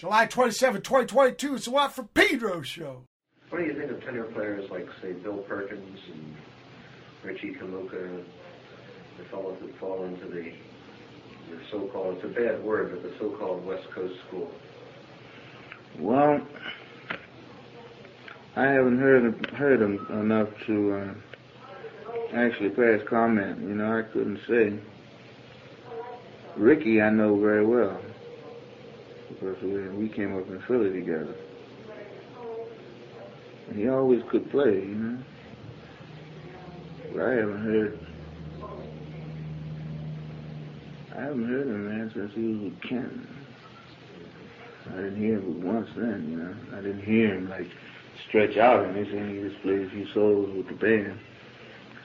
[0.00, 1.56] July 27, 2022.
[1.56, 3.02] It's the Watt from Pedro show.
[3.50, 6.34] What do you think of tenor players like, say, Bill Perkins and
[7.22, 8.24] Richie Kamuca,
[9.18, 10.54] the fellows that fall into the,
[11.50, 14.50] the so-called, it's a bad word, but the so-called West Coast school?
[15.98, 16.40] Well,
[18.56, 21.14] I haven't heard heard them enough to uh,
[22.32, 23.60] actually pass comment.
[23.60, 24.78] You know, I couldn't say.
[26.56, 28.00] Ricky, I know very well
[29.30, 31.34] because we, we came up in Philly together.
[33.68, 35.22] And he always could play, you know.
[37.12, 37.98] But I haven't heard.
[41.16, 43.28] I haven't heard him, man, since he was with Kenton.
[44.92, 46.54] I didn't hear him but once then, you know.
[46.76, 47.66] I didn't hear him like
[48.28, 49.36] stretch out or anything.
[49.36, 51.18] He just played a few solos with the band.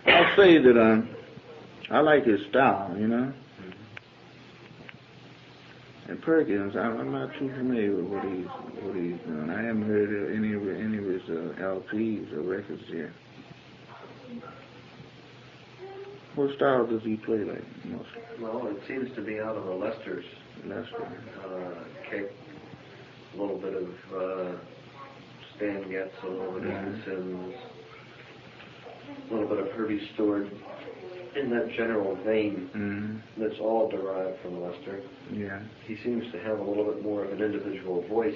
[0.07, 1.09] I'll say that um,
[1.89, 3.33] I like his style, you know.
[6.07, 8.45] And Perkins, I'm, I'm not too familiar with what he's
[8.83, 9.49] what he's doing.
[9.49, 13.09] I haven't heard of any of any of his uh, LPs or records yet.
[16.35, 18.21] What style does he play like mostly?
[18.39, 20.25] Well, it seems to be out of the Lester's
[20.67, 21.07] Lester.
[21.43, 22.31] uh, kick,
[23.35, 24.57] a little bit of uh,
[25.55, 27.05] Stan Getz, a little bit of Mhm.
[27.05, 27.55] Sims,
[29.29, 30.47] a little bit of Herbie Stewart,
[31.35, 35.01] in that general vein hmm that's all derived from Lester.
[35.33, 35.59] Yeah.
[35.85, 38.33] He seems to have a little bit more of an individual voice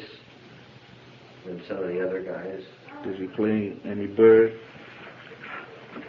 [1.46, 2.62] than some of the other guys.
[3.06, 4.52] Does he play any Bird?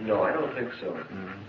[0.00, 0.92] No, I don't think so.
[1.12, 1.40] Mm.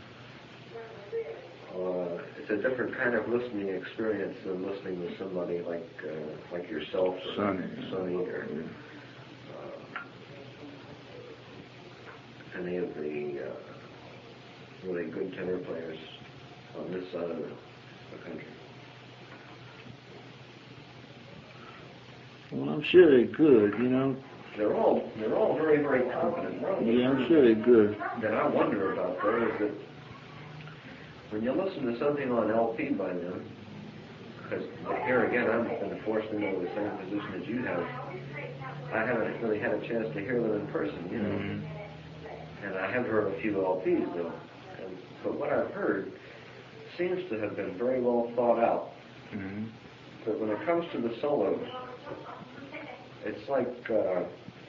[1.74, 6.70] Uh, it's a different kind of listening experience than listening to somebody like uh, like
[6.70, 7.66] yourself, or Sonny.
[7.90, 8.62] Sonny, or Yeah.
[12.58, 13.71] uh, any of the uh,
[14.86, 15.98] really good tenor players
[16.80, 18.46] on this side of the, the country.
[22.52, 24.16] Well, I'm sure they're good, you know.
[24.58, 26.62] They're all they're all very very competent.
[26.62, 27.98] Yeah, I'm sure they're good.
[28.22, 29.72] that I wonder about though is that
[31.30, 33.46] when you listen to something on LP by them,
[34.44, 34.66] because
[35.06, 37.84] here again I'm been forced into the same position as you have.
[38.94, 41.30] I haven't really had a chance to hear them in person, you know.
[41.30, 41.62] Mhm.
[42.66, 44.34] and I have heard a few LPs though.
[45.24, 46.12] But what I've heard
[46.98, 48.90] seems to have been very well thought out.
[49.34, 49.68] Mhm.
[50.26, 51.66] But when it comes to the solos,
[53.26, 54.24] it's like uh,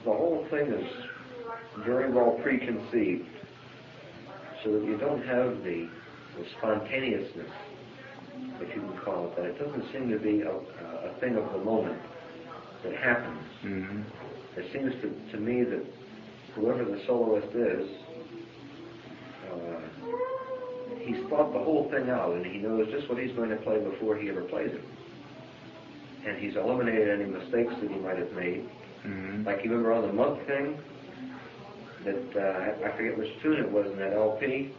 [0.04, 0.90] the whole thing is
[1.84, 3.28] very well preconceived,
[4.62, 5.88] so that you don't have the,
[6.38, 7.50] the spontaneousness,
[8.60, 9.44] if you can call it that.
[9.46, 12.00] It doesn't seem to be a, a thing of the moment
[12.84, 13.42] that happens.
[13.64, 14.04] Mhm.
[14.56, 15.84] It seems to, to me that
[16.54, 17.88] whoever the soloist is,
[19.50, 19.80] uh,
[21.04, 23.78] he's thought the whole thing out and he knows just what he's going to play
[23.78, 24.84] before he ever plays it.
[26.26, 28.68] And he's eliminated any mistakes that he might have made.
[29.06, 29.44] Mhm.
[29.46, 30.78] Like you remember on the monk thing,
[32.04, 34.70] that uh, I- forget which tune it was in that LP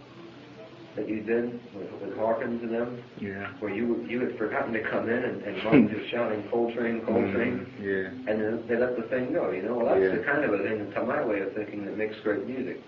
[0.95, 3.47] that you did with, with Hawkins and them, Yeah.
[3.59, 7.66] where you you had forgotten to come in and, and Monk was shouting Coltrane, Coltrane.
[7.81, 7.84] Mhm.
[7.84, 8.31] Yeah.
[8.31, 9.75] And then they let the thing go, you know.
[9.78, 10.16] Well, that's Yeah.
[10.19, 12.79] the kind of a thing, to my way of thinking, that makes great music,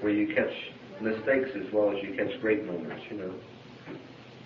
[0.00, 3.34] where you catch mistakes as well as you catch great moments, you know.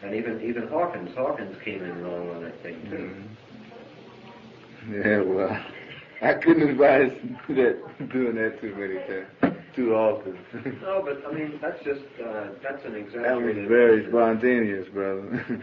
[0.02, 2.96] And even even Hawkins, Hawkins came in wrong on that thing too.
[2.96, 3.26] Mhm.
[5.04, 5.56] Yeah, well,
[6.22, 7.12] I couldn't advise
[7.48, 7.76] that
[8.12, 9.28] doing that too many times,
[9.76, 10.38] too often.
[10.82, 13.22] No, but I mean that's just uh, that's an example.
[13.22, 15.62] that was very spontaneous, brother.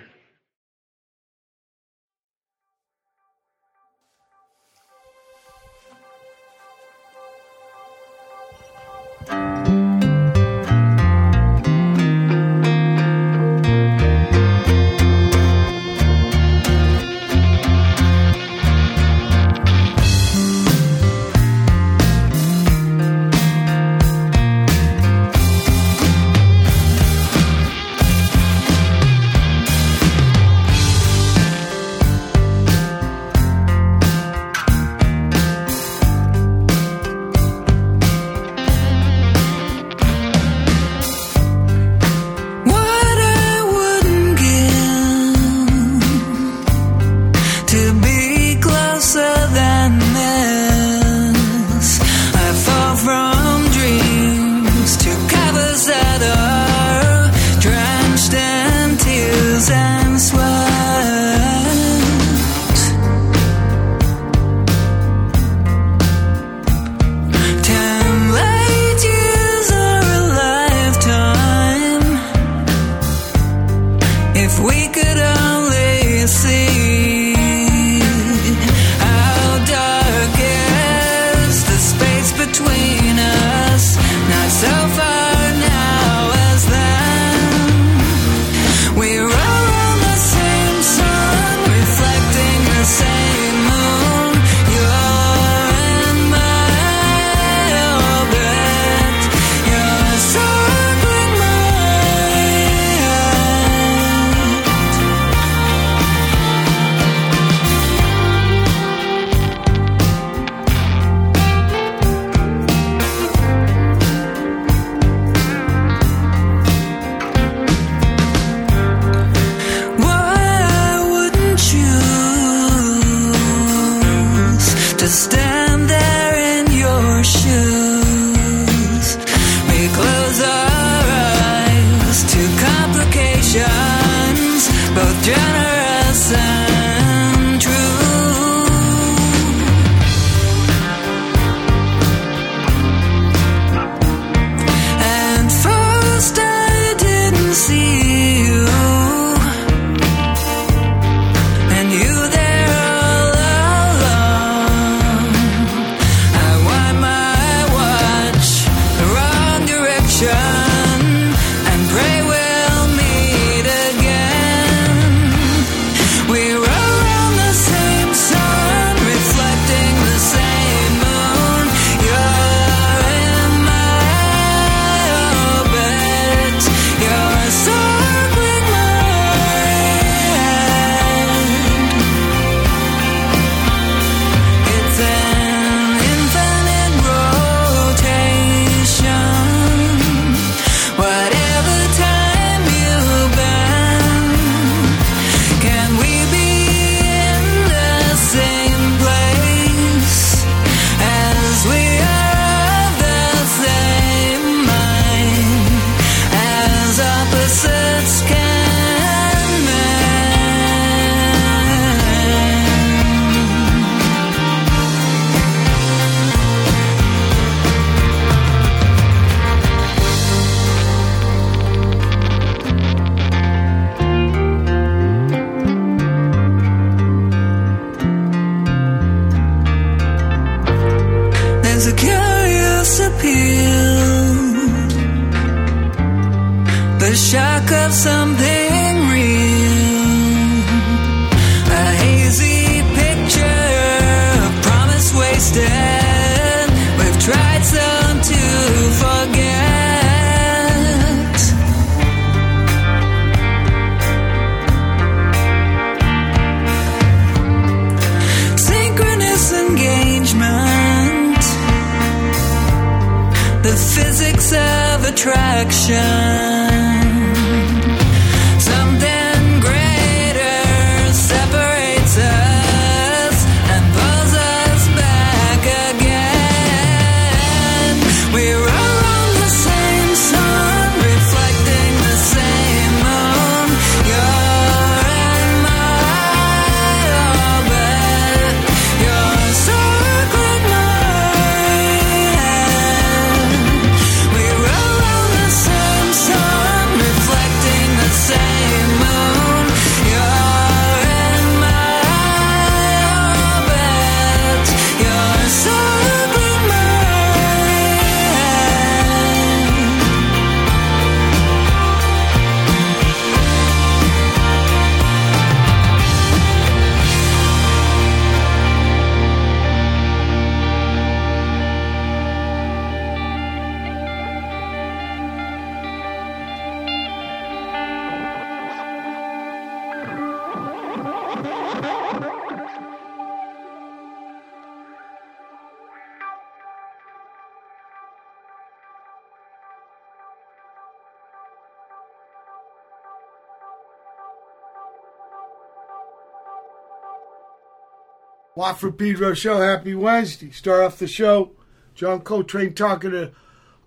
[348.75, 349.61] For Pedro Show.
[349.61, 350.51] Happy Wednesday.
[350.51, 351.51] Start off the show.
[351.95, 353.31] John Coltrane talking to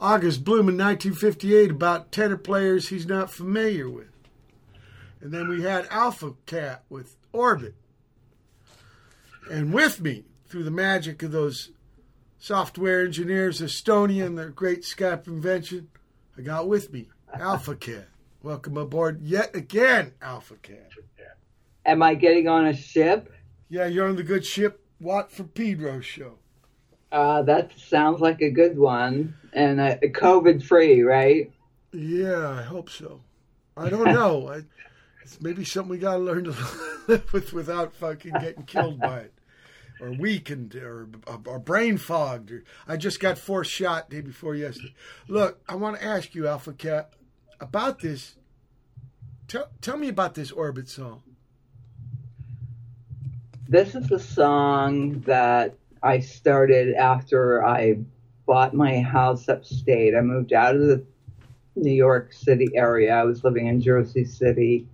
[0.01, 4.09] August Blume in 1958 about tenor players he's not familiar with.
[5.21, 7.75] And then we had Alpha Cat with Orbit.
[9.51, 11.73] And with me, through the magic of those
[12.39, 15.89] software engineers, Estonia, and their great Skype invention,
[16.39, 18.09] I got with me Alpha Cat.
[18.43, 20.91] Welcome aboard yet again, Alpha Cat.
[21.85, 23.31] Am I getting on a ship?
[23.71, 26.39] Yeah, you're on the good ship Watt from Pedro show.
[27.13, 29.35] Uh, that sounds like a good one.
[29.53, 31.53] And uh, COVID free, right?
[31.93, 33.21] Yeah, I hope so.
[33.77, 34.49] I don't know.
[34.49, 34.63] I,
[35.23, 36.51] it's maybe something we got to learn to
[37.09, 39.35] live with without fucking getting killed by it,
[40.01, 41.09] or weakened, or,
[41.47, 42.51] or brain fogged.
[42.51, 44.95] Or I just got forced shot day before yesterday.
[45.29, 47.13] Look, I want to ask you, Alpha Cat,
[47.61, 48.37] about this.
[49.49, 51.23] Tell tell me about this Orbit song.
[53.71, 57.99] This is a song that I started after I
[58.45, 60.13] bought my house upstate.
[60.13, 61.05] I moved out of the
[61.77, 63.15] New York City area.
[63.15, 64.89] I was living in Jersey City,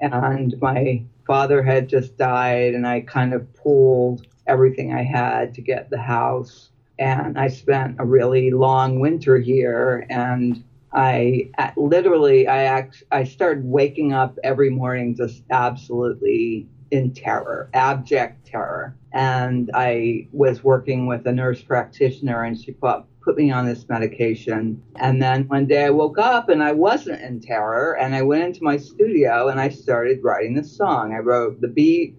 [0.00, 5.60] and my father had just died, and I kind of pooled everything I had to
[5.60, 6.70] get the house.
[6.98, 10.06] And I spent a really long winter here.
[10.08, 17.70] And I literally, I act, I started waking up every morning just absolutely in terror,
[17.72, 18.94] abject terror.
[19.12, 23.88] And I was working with a nurse practitioner, and she put put me on this
[23.88, 24.82] medication.
[24.96, 28.44] And then one day I woke up and I wasn't in terror, and I went
[28.44, 31.14] into my studio and I started writing the song.
[31.14, 32.16] I wrote the beat,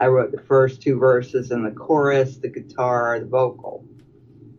[0.00, 3.84] I wrote the first two verses and the chorus, the guitar, the vocal,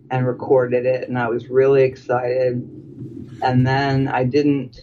[0.09, 1.09] and recorded it.
[1.09, 2.53] And I was really excited.
[3.41, 4.79] And then I didn't.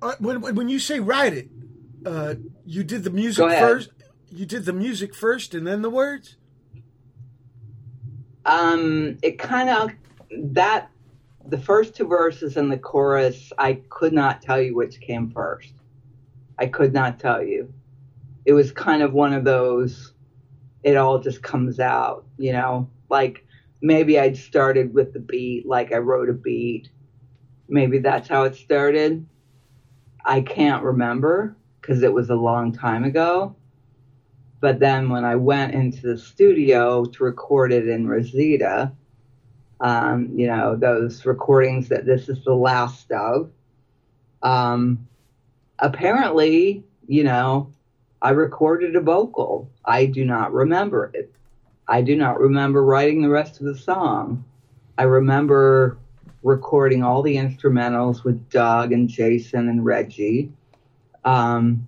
[0.00, 1.48] Uh, when when when you say write it,
[2.06, 3.90] uh, you did the music first.
[4.34, 6.36] You did the music first and then the words.
[8.44, 9.90] Um, it kind of
[10.54, 10.90] that
[11.46, 13.52] the first two verses and the chorus.
[13.58, 15.72] I could not tell you which came first.
[16.58, 17.72] I could not tell you.
[18.44, 20.14] It was kind of one of those.
[20.82, 22.88] It all just comes out, you know.
[23.08, 23.46] Like
[23.82, 26.90] maybe I'd started with the beat, like I wrote a beat.
[27.68, 29.24] Maybe that's how it started.
[30.24, 33.54] I can't remember because it was a long time ago.
[34.64, 38.92] But then when I went into the studio to record it in Rosita,
[39.78, 43.50] um, you know, those recordings that this is the last of,
[44.42, 45.06] um,
[45.80, 47.74] apparently, you know,
[48.22, 49.70] I recorded a vocal.
[49.84, 51.30] I do not remember it.
[51.86, 54.46] I do not remember writing the rest of the song.
[54.96, 55.98] I remember
[56.42, 60.50] recording all the instrumentals with Doug and Jason and Reggie.
[61.22, 61.86] Um,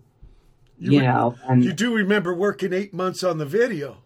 [0.78, 3.99] you, re- and you do remember working eight months on the video.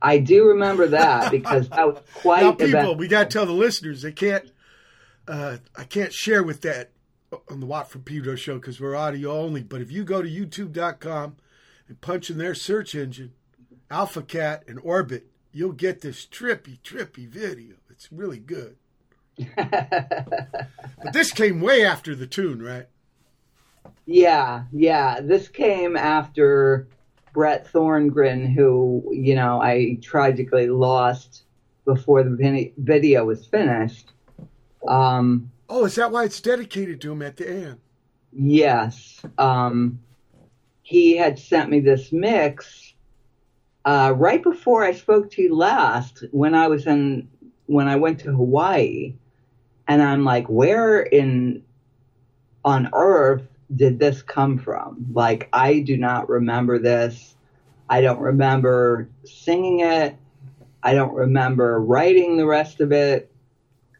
[0.00, 3.52] I do remember that because that was quite now, people, we got to tell the
[3.52, 4.50] listeners they can't.
[5.28, 6.90] Uh, I can't share with that
[7.48, 9.62] on the Watt from Pedro show because we're audio only.
[9.62, 11.36] But if you go to YouTube.com
[11.88, 13.32] and punch in their search engine,
[13.90, 17.76] Alpha Cat and Orbit, you'll get this trippy, trippy video.
[17.90, 18.76] It's really good.
[21.02, 22.86] But this came way after the tune, right?
[24.06, 25.20] Yeah, yeah.
[25.20, 26.88] This came after
[27.32, 31.44] Brett Thorngren, who, you know, I tragically lost
[31.84, 34.12] before the video was finished.
[34.86, 37.78] Um, Oh, is that why it's dedicated to him at the end?
[38.32, 39.22] yes.
[39.38, 40.00] Um,
[40.82, 42.92] he had sent me this mix
[43.84, 47.28] uh, right before I spoke to you last when I was in,
[47.66, 49.14] when I went to Hawaii.
[49.88, 51.62] And I'm like, where in,
[52.64, 55.06] on earth did this come from?
[55.12, 57.34] Like, I do not remember this.
[57.88, 60.16] I don't remember singing it.
[60.82, 63.30] I don't remember writing the rest of it.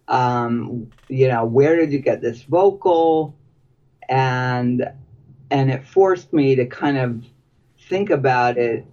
[0.09, 3.37] Um, you know, where did you get this vocal?
[4.09, 4.85] And
[5.51, 7.25] and it forced me to kind of
[7.89, 8.87] think about it,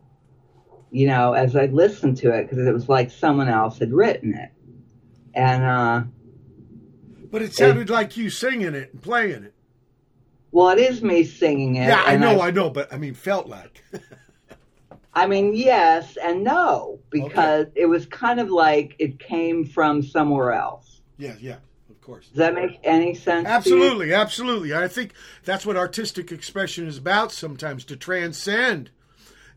[0.91, 4.33] you know, as I listened to it because it was like someone else had written
[4.33, 4.51] it.
[5.33, 6.03] And uh,
[7.31, 9.53] But it sounded like you singing it and playing it.
[10.51, 11.87] Well, it is me singing it.
[11.87, 13.83] Yeah, I know, I know, but I mean, felt like.
[15.13, 20.53] I mean, yes and no, because it was kind of like it came from somewhere
[20.53, 21.01] else.
[21.17, 21.57] yeah, yeah,
[21.89, 22.27] of course.
[22.27, 23.47] Does that make any sense?
[23.47, 24.73] Absolutely, absolutely.
[24.73, 25.13] I think
[25.43, 28.91] that's what artistic expression is about sometimes to transcend.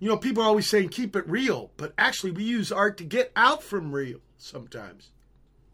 [0.01, 3.05] You know, people are always saying keep it real, but actually we use art to
[3.05, 5.11] get out from real sometimes.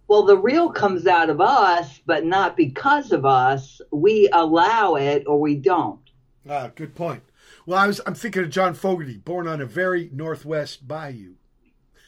[0.08, 3.80] Well, the real comes out of us, but not because of us.
[3.92, 6.00] We allow it or we don't.
[6.48, 7.22] Ah, good point.
[7.66, 11.34] Well, I was I'm thinking of John Fogerty, born on a very northwest bayou.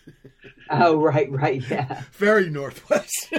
[0.73, 3.33] Oh, right, right, yeah, Very northwest.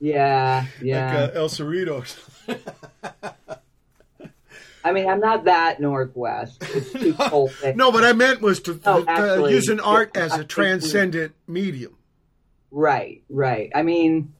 [0.00, 1.20] yeah, yeah.
[1.24, 2.16] like uh, El Cerritos.
[4.82, 6.62] I mean, I'm not that northwest.
[6.74, 7.52] It's too cold.
[7.74, 11.34] no, what I meant was to, No, to- actually, using art as a we- transcendent
[11.46, 11.94] medium.
[12.70, 13.70] Right, right.
[13.74, 14.32] I mean,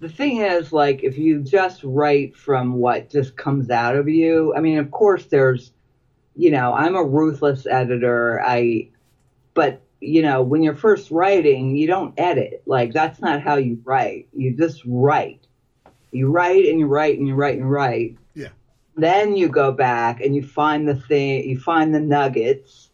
[0.00, 4.54] the thing is, like, if you just write from what just comes out of you,
[4.56, 5.72] I mean, of course, there's,
[6.36, 8.40] you know, I'm a ruthless editor.
[8.42, 8.88] I,
[9.54, 12.62] but, you know, when you're first writing, you don't edit.
[12.66, 14.28] Like, that's not how you write.
[14.34, 15.46] You just write.
[16.12, 18.16] You write and you write and you write and write.
[18.34, 18.48] Yeah.
[18.96, 22.90] Then you go back and you find the thing, you find the nuggets,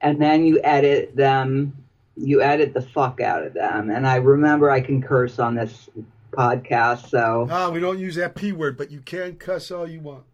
[0.00, 1.81] and then you edit them
[2.16, 3.90] you edit the fuck out of them.
[3.90, 5.88] And I remember I can curse on this
[6.32, 10.00] podcast, so Ah, we don't use that p word, but you can cuss all you
[10.00, 10.24] want.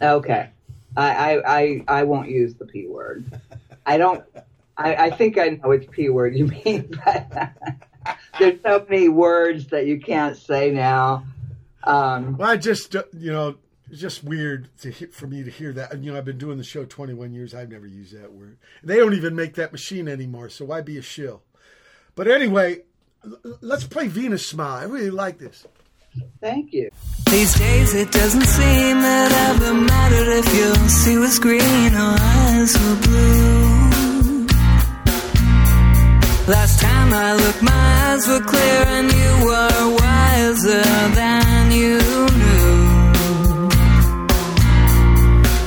[0.00, 0.50] okay.
[0.96, 3.24] I I, I, I won't use the p word.
[3.86, 4.24] I don't.
[4.76, 7.52] I, I think I know which p word you mean, but
[8.38, 11.26] there's so many words that you can't say now.
[11.84, 13.56] Um, Well, I just you know
[13.94, 15.92] It's just weird to hit, for me to hear that.
[15.92, 17.54] And, you know, I've been doing the show 21 years.
[17.54, 18.56] I've never used that word.
[18.82, 21.42] They don't even make that machine anymore, so why be a shill?
[22.16, 22.80] But anyway,
[23.24, 24.78] l- let's play Venus Smile.
[24.78, 25.64] I really like this.
[26.40, 26.90] Thank you.
[27.30, 32.74] These days it doesn't seem it ever mattered if your sea was green or eyes
[32.74, 34.46] were blue.
[36.48, 37.70] Last time I looked, my
[38.10, 40.82] eyes were clear and you were wiser
[41.14, 42.23] than you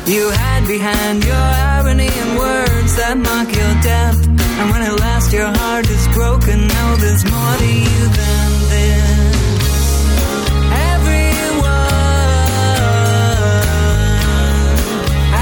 [0.08, 4.24] You hide behind your irony and words that mock your depth.
[4.58, 9.36] And when at last your heart is broken, know there's more to you than this.
[10.96, 11.68] Everyone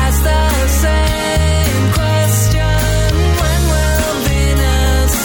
[0.02, 0.50] asks the
[0.82, 4.18] same question: When will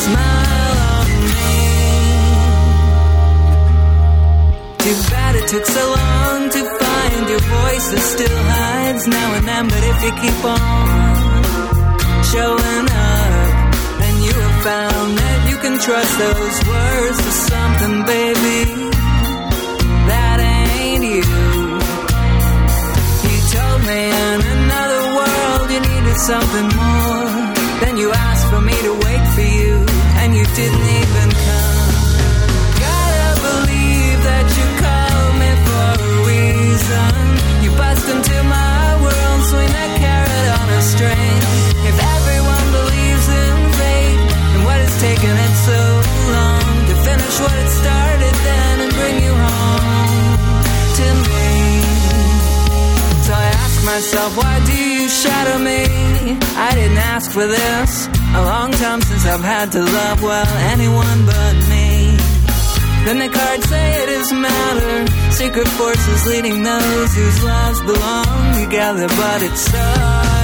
[0.05, 1.49] smile on me?
[4.85, 6.80] Too bad it took so long to
[7.41, 9.69] find voice that still hides now and then.
[9.69, 10.59] But if you keep on
[12.33, 18.59] showing up, then you have found that you can trust those words to something, baby.
[20.11, 21.25] That ain't you.
[23.29, 27.31] You told me in another world you needed something more.
[27.81, 29.87] Then you asked for me to wait for you,
[30.21, 31.00] and you didn't
[54.01, 55.85] myself, why do you shadow me?
[56.57, 58.07] I didn't ask for this.
[58.35, 62.17] A long time since I've had to love, well, anyone but me.
[63.05, 65.33] Then the cards say it doesn't matter.
[65.33, 70.40] Secret forces leading those whose lives belong together, but it's so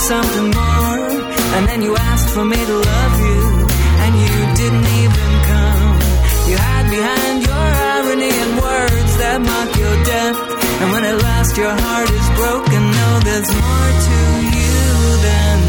[0.00, 0.98] something more,
[1.56, 3.42] and then you asked for me to love you,
[4.04, 5.96] and you didn't even come.
[6.48, 10.40] You hide behind your irony and words that mock your depth,
[10.80, 14.18] and when at last your heart is broken, know there's more to
[14.56, 14.76] you
[15.26, 15.65] than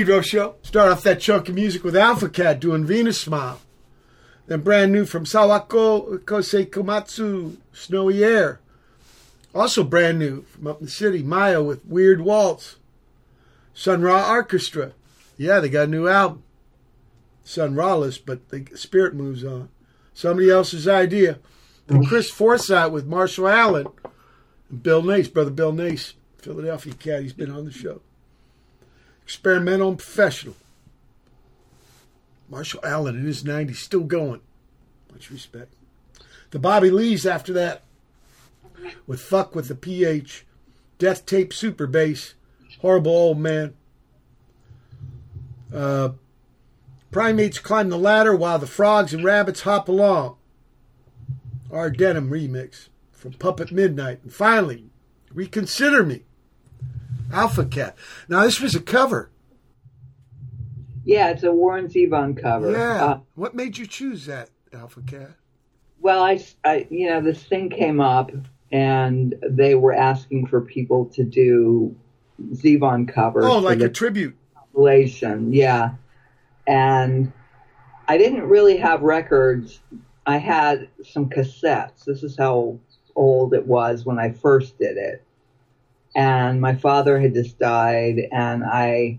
[0.00, 0.54] Pedro show.
[0.62, 3.60] Start off that chunk of music with Alpha Cat doing Venus Smile.
[4.46, 8.60] Then brand new from Sawako Kosei Komatsu, Snowy Air.
[9.54, 12.76] Also brand new from up in the city, Mayya with Weird Waltz.
[13.74, 14.94] Sun Ra Arkestra.
[15.36, 16.44] Yeah, they got a new album.
[17.44, 19.68] Sun Ra-less, but the spirit moves on.
[20.14, 21.40] Somebody else's idea.
[21.88, 23.88] Then Chris Forsyth with Marshall Allen.
[24.70, 27.20] And Bill Nace, brother Bill Nace, Philadelphia cat.
[27.20, 28.00] He's been on the show
[29.30, 30.56] experimental and professional.
[32.48, 34.40] Marshall Allen in his 90s, still going.
[35.12, 35.72] Much respect.
[36.50, 37.82] The Bobby Lees after that
[39.06, 40.44] with Fuck with the PH,
[40.98, 42.34] Death Tape Super Bass,
[42.80, 43.74] Horrible Old Man.
[45.72, 46.08] Uh,
[47.12, 50.38] primates climb the ladder while the frogs and rabbits hop along.
[51.70, 51.88] R.
[51.88, 54.24] Denham remix from Puppet Midnight.
[54.24, 54.86] And finally,
[55.32, 56.24] Reconsider Me.
[57.32, 57.96] Alpha Cat.
[58.28, 59.30] Now this was a cover.
[61.04, 62.72] Yeah, it's a Warren Zevon cover.
[62.72, 63.04] Yeah.
[63.04, 65.30] Uh, what made you choose that, Alpha Cat?
[66.00, 68.32] well, I, I, you know, this thing came up,
[68.72, 71.94] and they were asking for people to do
[72.54, 73.44] Zevon covers.
[73.44, 74.36] Oh, like a tribute.
[74.54, 75.92] compilation, yeah.
[76.66, 77.32] And
[78.08, 79.80] I didn't really have records.
[80.26, 82.04] I had some cassettes.
[82.04, 82.78] This is how
[83.14, 85.24] old it was when I first did it.
[86.14, 89.18] And my father had just died, and I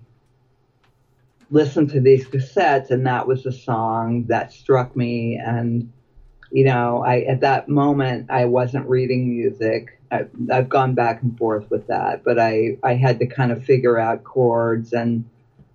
[1.50, 5.38] listened to these cassettes, and that was the song that struck me.
[5.38, 5.92] And,
[6.52, 10.00] you know, I at that moment I wasn't reading music.
[10.12, 13.64] I, I've gone back and forth with that, but I I had to kind of
[13.64, 15.26] figure out chords, and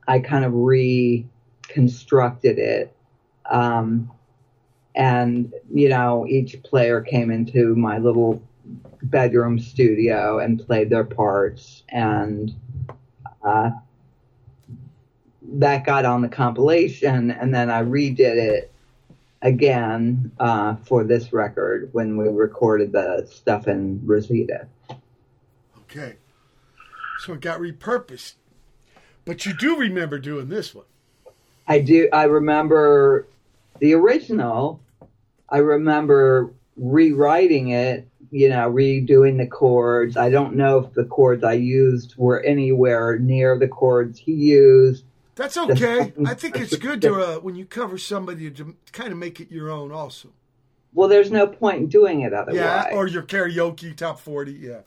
[0.09, 2.95] I kind of reconstructed it.
[3.51, 4.11] Um,
[4.95, 8.43] and you know, each player came into my little
[9.03, 12.55] bedroom studio and played their parts, and
[13.43, 13.71] uh,
[15.43, 18.73] that got on the compilation, and then I redid it
[19.43, 24.67] again uh, for this record when we recorded the stuff in Rosita.
[25.83, 26.17] Okay.
[27.21, 28.35] So it got repurposed.
[29.25, 30.85] But you do remember doing this one.
[31.67, 32.09] I do.
[32.13, 33.27] I remember
[33.81, 34.81] the original.
[35.49, 38.09] I remember rewriting it.
[38.31, 40.17] You know, redoing the chords.
[40.17, 45.05] I don't know if the chords I used were anywhere near the chords he used.
[45.35, 46.13] That's okay.
[46.25, 49.51] I think it's good to uh, when you cover somebody to kind of make it
[49.51, 50.31] your own also.
[50.95, 52.57] Well, there's no point in doing it otherwise.
[52.57, 54.53] Yeah, or your karaoke top forty.
[54.53, 54.81] Yeah.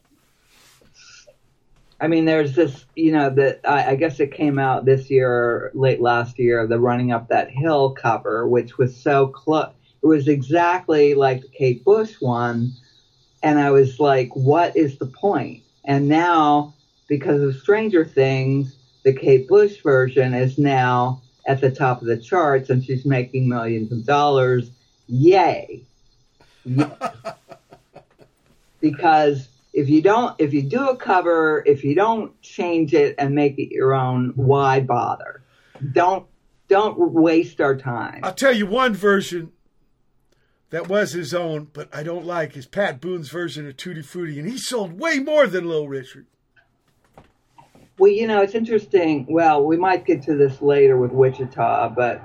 [2.02, 5.70] I mean, there's this, you know, that I, I guess it came out this year,
[5.74, 9.74] late last year, the Running Up That Hill cover, which was so close.
[10.02, 12.72] It was exactly like the Kate Bush one.
[13.42, 15.64] And I was like, what is the point?
[15.86, 16.74] And now,
[17.08, 22.18] because of Stranger Things, the Kate Bush version is now at the top of the
[22.18, 24.72] charts and she's making millions of dollars.
[25.08, 25.84] Yay.
[28.82, 33.36] Because if you don't if you do a cover if you don't change it and
[33.36, 35.42] make it your own why bother
[35.92, 36.26] don't
[36.68, 39.52] don't waste our time I'll tell you one version
[40.72, 44.39] that was his own, but I don't like is Pat Boone's version of Tutti Frutti,
[44.39, 46.26] and he sold way more than Little Richard.
[47.97, 52.22] well you know it's interesting well we might get to this later with wichita but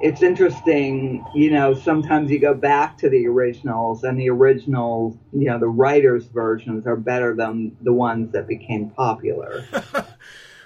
[0.00, 5.46] it's interesting you know sometimes you go back to the originals and the originals you
[5.46, 9.64] know the writers versions are better than the ones that became popular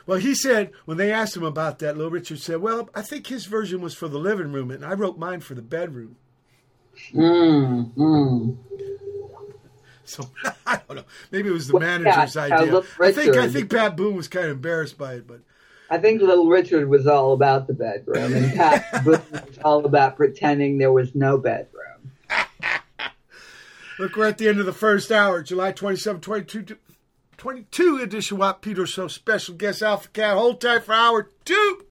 [0.04, 3.28] Well, he said when they asked him about that, Little Richard said, "Well, I think
[3.28, 6.16] his version was for the living room, and I wrote mine for the bedroom."
[7.12, 8.56] Mm, mm.
[10.04, 10.28] So
[10.66, 11.04] I don't know.
[11.30, 12.82] Maybe it was the Well, manager's yeah, idea.
[13.00, 15.40] I think I think Pat Boone was kind of embarrassed by it, but
[15.90, 20.16] I think Little Richard was all about the bedroom, and Pat Boone was all about
[20.16, 22.12] pretending there was no bedroom.
[23.98, 26.76] look, we're at the end of the first hour, July 27, 22,
[27.36, 30.36] 22 edition Watt Peter Show special guest Alpha Cat.
[30.36, 31.86] Hold tight for hour two.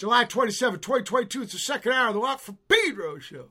[0.00, 1.42] July 27, 2022.
[1.42, 3.48] It's the second hour of the Watt from Pedro Show.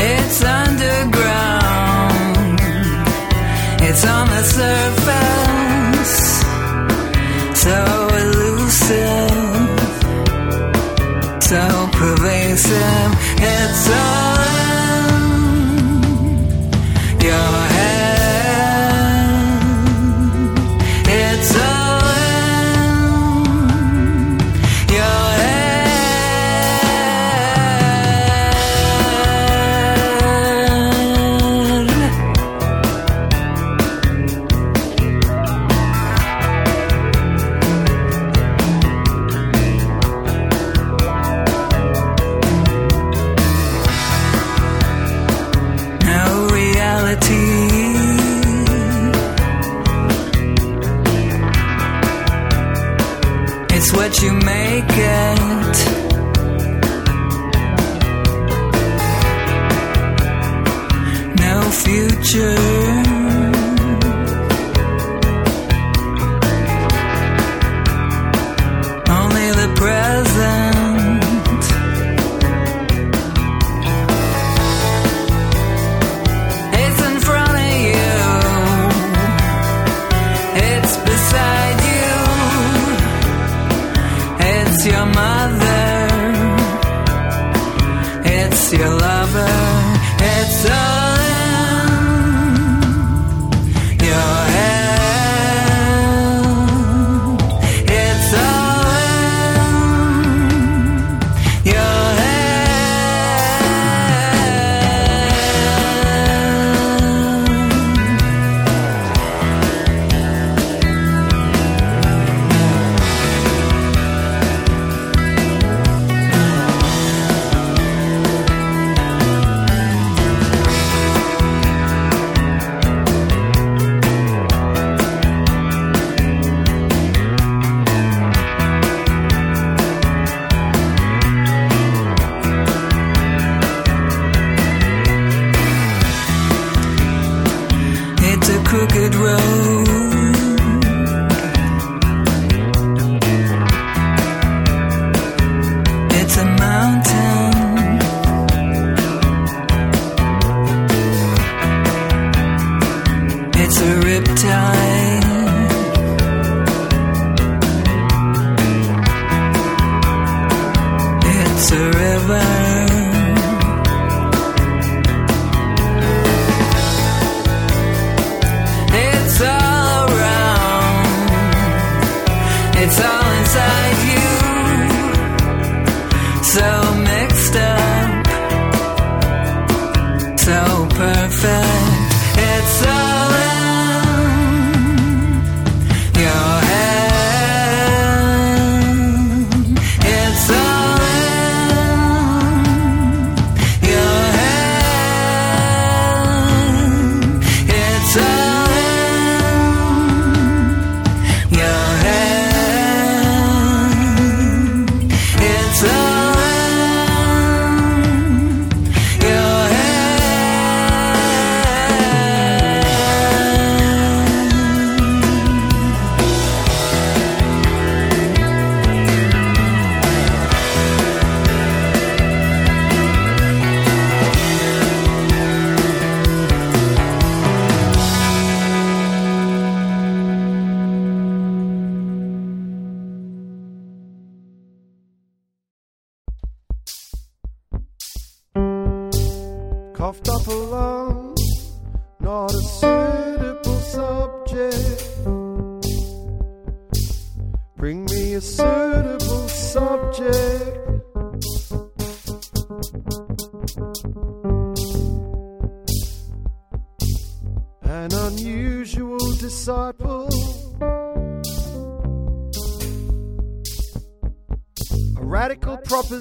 [0.00, 1.38] It's underground.
[3.80, 6.16] It's on the surface.
[7.62, 9.30] So elusive.
[11.42, 13.12] So pervasive.
[13.40, 14.37] It's all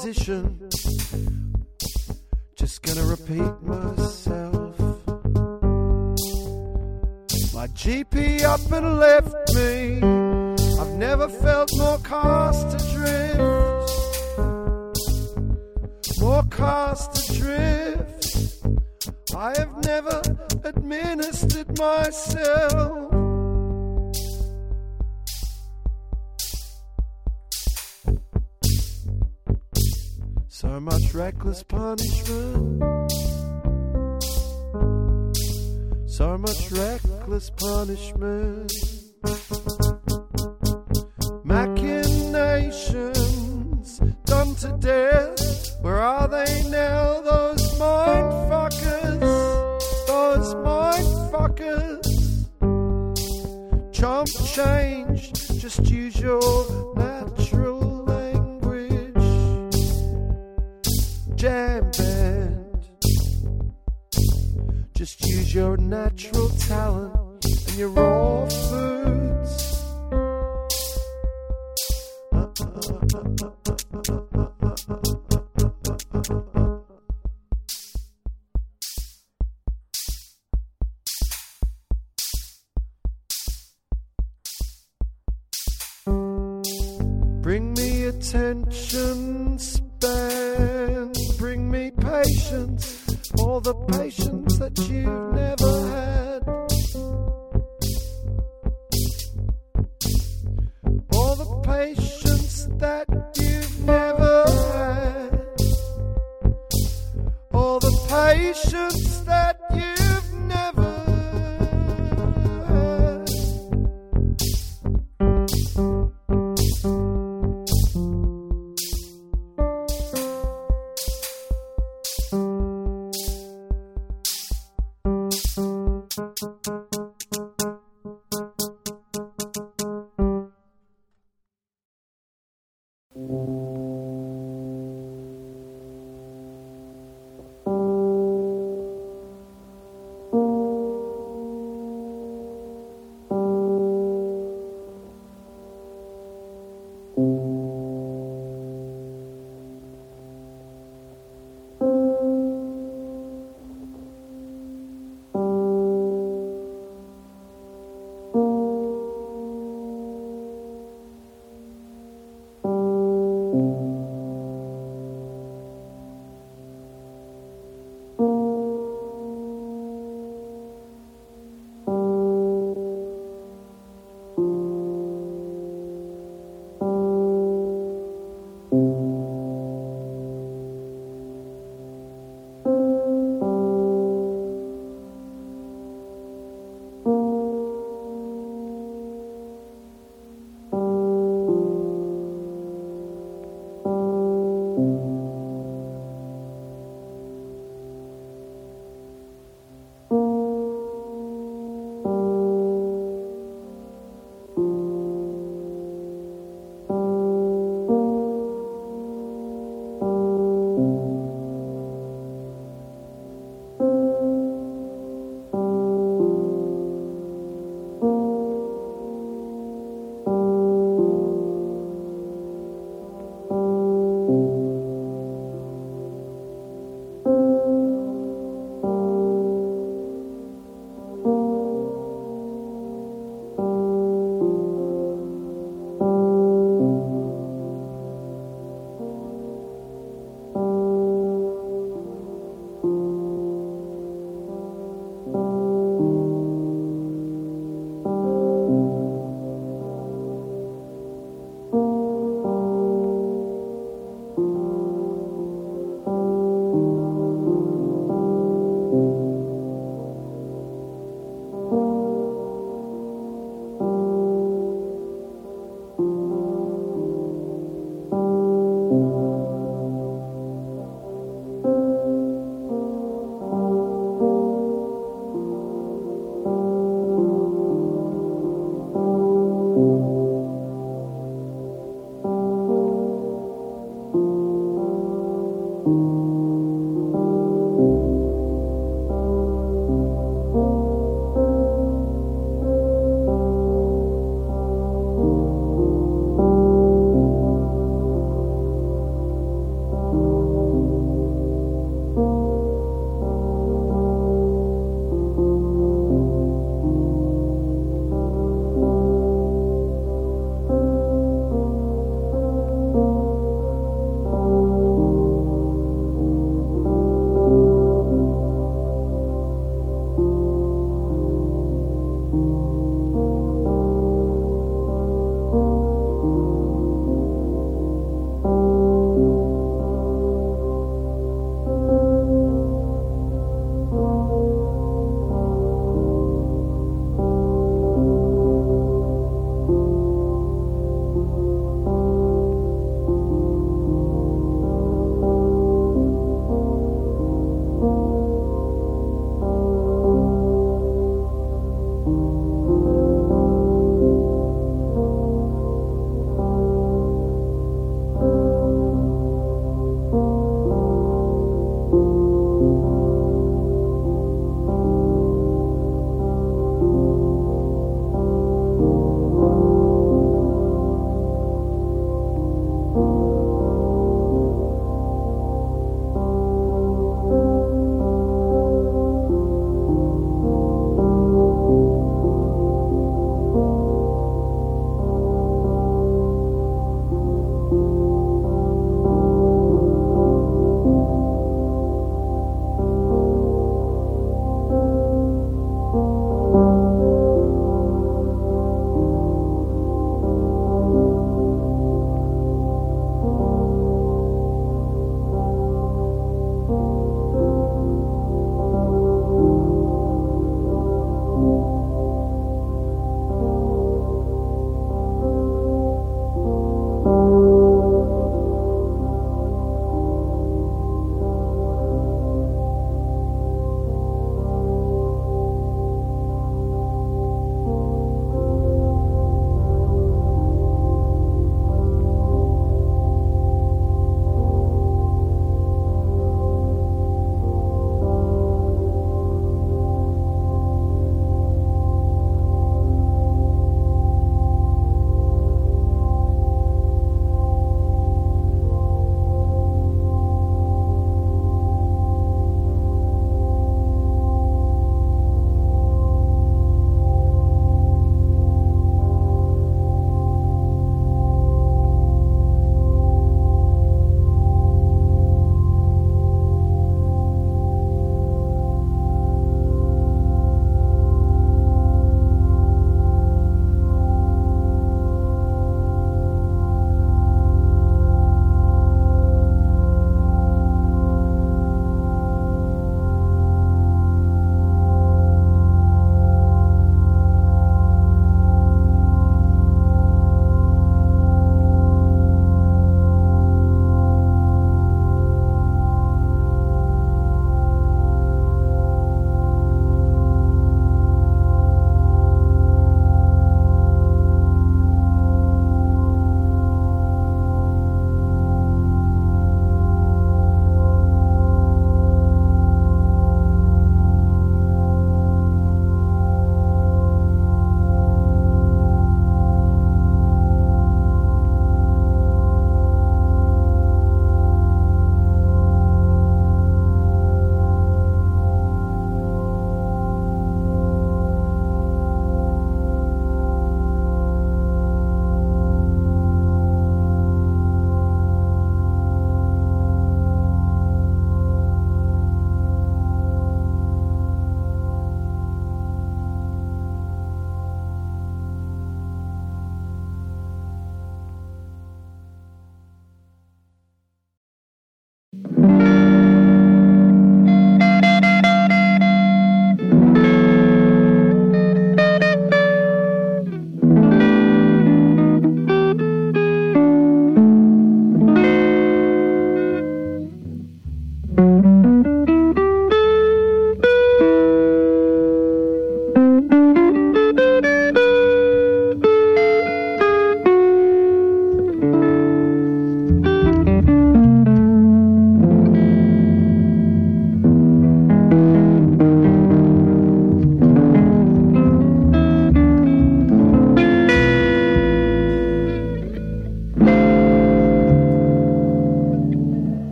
[0.00, 0.49] proposition.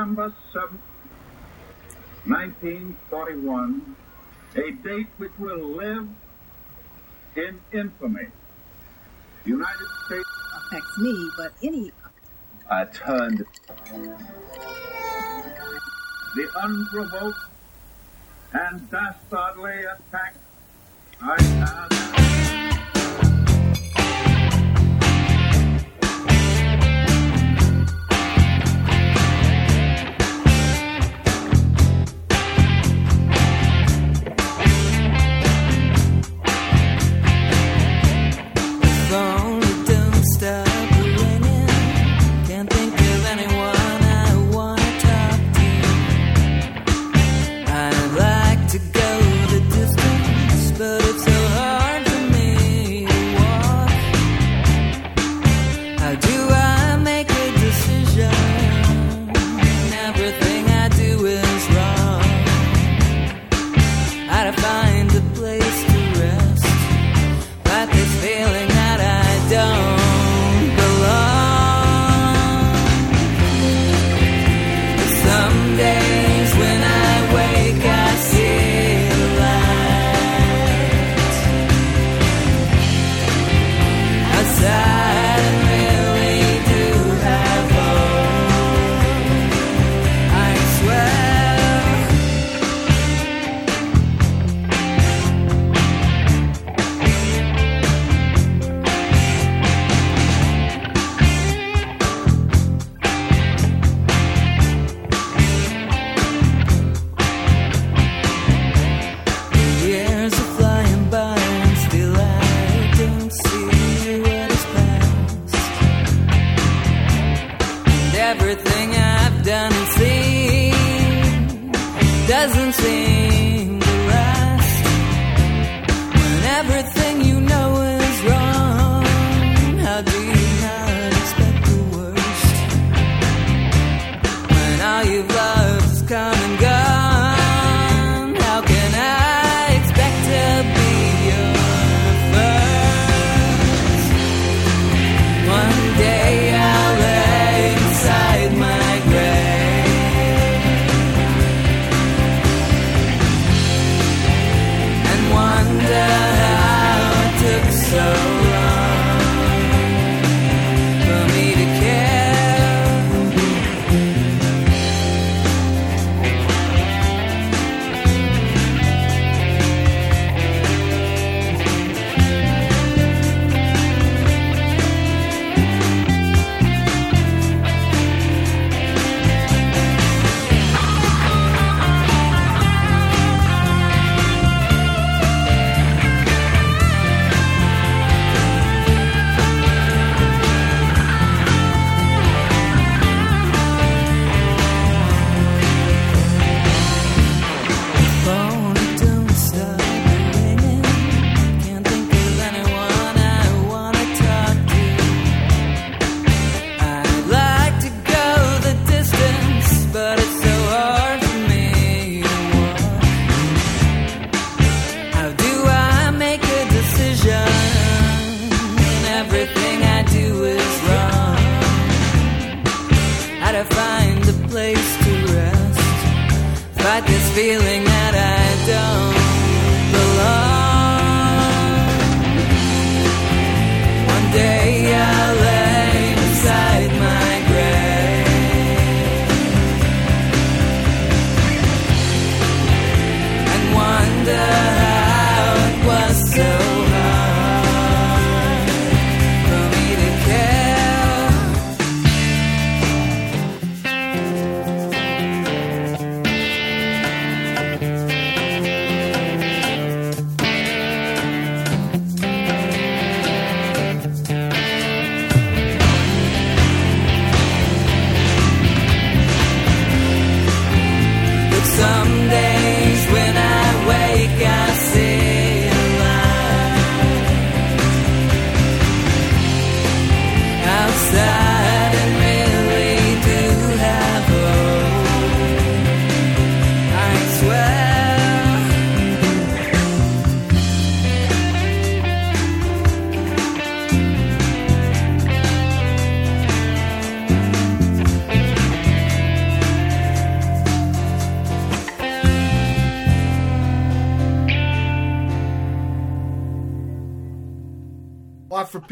[0.00, 0.80] December seventh,
[2.24, 3.96] 1941,
[4.56, 6.08] a date which will live
[7.36, 8.28] in infamy.
[9.44, 11.92] United States affects me, but any.
[12.70, 13.44] I turned.
[16.34, 17.38] The unprovoked
[18.54, 20.34] and dastardly attack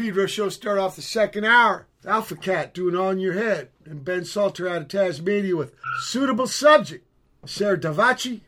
[0.09, 1.85] Pedro show start off the second hour.
[2.03, 3.69] Alpha Cat doing On Your Head.
[3.85, 7.05] And Ben Salter out of Tasmania with Suitable Subject.
[7.45, 8.41] Sarah Davachi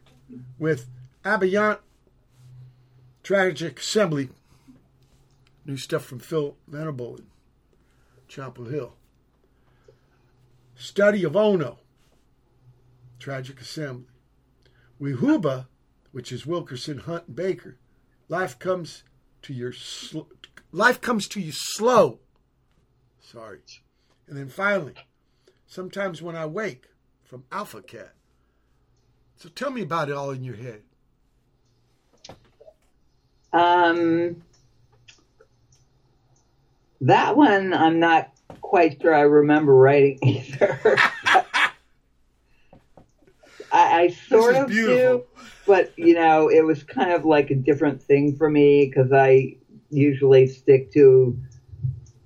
[0.58, 0.88] with
[1.24, 1.78] Abeyant.
[3.22, 4.30] Tragic Assembly.
[5.64, 7.28] New stuff from Phil Venable in
[8.28, 8.96] Chapel Hill.
[10.76, 11.78] Study of Ono.
[13.20, 14.08] Tragic Assembly.
[15.00, 15.68] Wihuba,
[16.12, 17.78] which is Wilkerson, Hunt, Baker.
[18.30, 19.04] Life comes
[19.44, 20.22] to your sl-
[20.72, 22.20] life comes to you slow.
[23.20, 23.60] Sorry.
[24.28, 24.94] And then finally,
[25.68, 26.88] sometimes when I wake
[27.24, 28.14] from Alpha Cat.
[29.38, 30.82] So tell me about it all in your head.
[33.54, 34.44] Um,
[37.02, 38.32] that one I'm not
[38.62, 40.80] quite sure I remember writing either.
[43.74, 45.24] I, I sort of do,
[45.66, 49.56] but you know, it was kind of like a different thing for me because I
[49.92, 51.38] usually stick to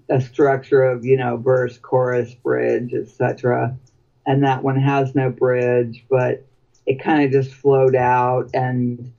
[0.09, 3.77] a structure of you know verse, chorus, bridge, etc.
[4.25, 6.45] And that one has no bridge, but
[6.85, 8.49] it kind of just flowed out.
[8.53, 9.11] And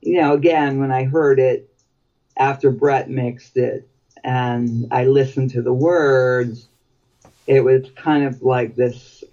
[0.00, 1.72] you know, again, when I heard it
[2.36, 3.88] after Brett mixed it,
[4.24, 6.68] and I listened to the words,
[7.46, 9.24] it was kind of like this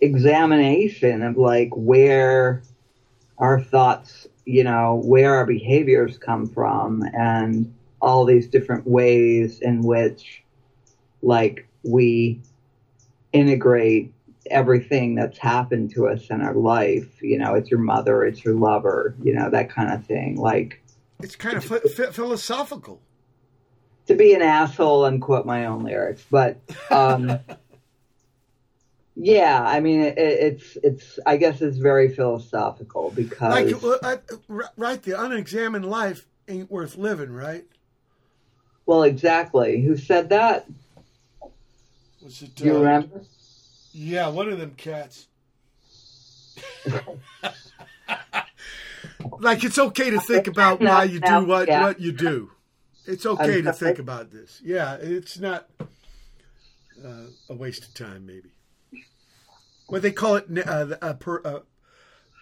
[0.00, 2.62] examination of like where
[3.38, 9.82] our thoughts, you know, where our behaviors come from and all these different ways in
[9.82, 10.42] which
[11.22, 12.40] like we
[13.32, 14.12] integrate
[14.50, 17.20] everything that's happened to us in our life.
[17.20, 20.36] You know, it's your mother, it's your lover, you know, that kind of thing.
[20.36, 20.80] Like
[21.20, 23.00] It's kind of ph- philosophical.
[24.06, 26.60] to be an asshole and quote my own lyrics, but
[26.90, 27.40] um,
[29.16, 35.20] yeah, I mean, it, it's it's I guess it's very philosophical because Like, right, the
[35.20, 37.64] unexamined life ain't worth living, right?
[38.84, 39.82] well, exactly.
[39.82, 40.66] Who said that?
[42.22, 43.22] Was it, Do you uh, remember?
[43.92, 45.26] Yeah, one of them cats.
[49.38, 51.82] like it's okay to think about why you do what Yeah.
[51.82, 52.50] what you do.
[53.06, 54.60] It's okay to think about this.
[54.62, 55.68] Yeah, it's not
[57.04, 58.26] uh, a waste of time.
[58.26, 58.50] Maybe
[59.88, 61.60] what they call it uh, a per, uh,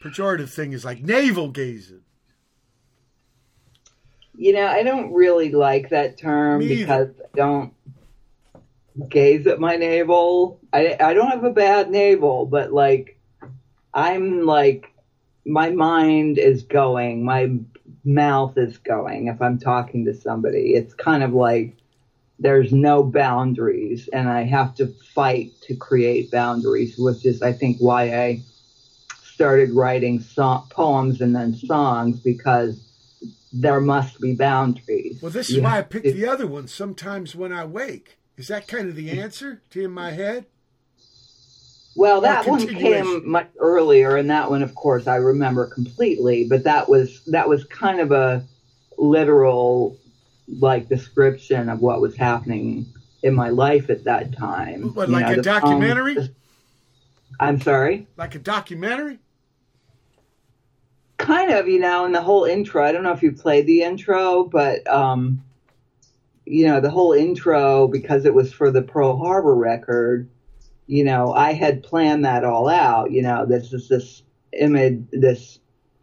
[0.02, 2.02] pejorative thing is like navel gazing.
[4.36, 6.80] You know, I don't really like that term Me either.
[6.80, 7.74] because I don't
[9.08, 10.60] gaze at my navel.
[10.72, 13.18] I I don't have a bad navel, but like
[13.92, 14.92] I'm like
[15.44, 17.52] my mind is going, my
[18.04, 20.74] mouth is going if I'm talking to somebody.
[20.74, 21.76] It's kind of like
[22.39, 27.78] there's no boundaries and I have to fight to create boundaries, which is I think
[27.78, 28.40] why I
[29.23, 32.81] started writing song, poems and then songs because
[33.52, 35.20] there must be boundaries.
[35.23, 36.66] Well, this is You why I picked to- the other one.
[36.69, 39.20] Sometimes when I wake, is that kind of the mm-hmm.
[39.20, 40.47] answer to in my head?
[41.97, 46.44] Well, that one came much earlier, and that one, of course, I remember completely.
[46.48, 48.44] But that was that was kind of a
[48.98, 49.97] literal,
[50.48, 52.86] like description of what was happening
[53.22, 54.94] in my life at that time.
[54.94, 56.16] What, like know, a song- documentary?
[57.40, 58.06] I'm sorry.
[58.16, 59.18] Like a documentary?
[61.24, 62.84] kind of, you know, and the whole intro.
[62.84, 65.42] I don't know if you played the intro, but um,
[66.44, 70.28] you know, the whole intro because it was for the Pearl Harbor record.
[70.86, 73.10] You know, I had planned that all out.
[73.10, 74.22] You know, this is this
[74.52, 75.58] image, this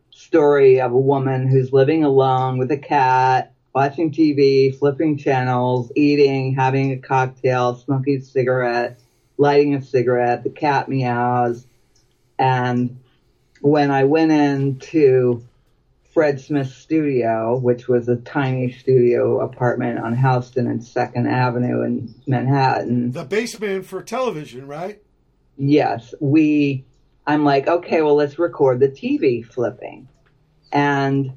[0.10, 6.54] story of a woman who's living alone with a cat, watching TV, flipping channels, eating,
[6.54, 9.00] having a cocktail, smoking a cigarette,
[9.38, 10.44] lighting a cigarette.
[10.44, 11.66] The cat meows,
[12.38, 13.00] and
[13.62, 15.44] when I went into
[16.14, 22.14] Fred Smith's studio, which was a tiny studio apartment on Houston and Second Avenue in
[22.28, 23.12] Manhattan.
[23.12, 25.02] The basement for television, right?
[25.58, 26.86] Yes, we.
[27.26, 30.10] I'm like, okay, well, let's record the TV flipping,
[30.72, 31.34] and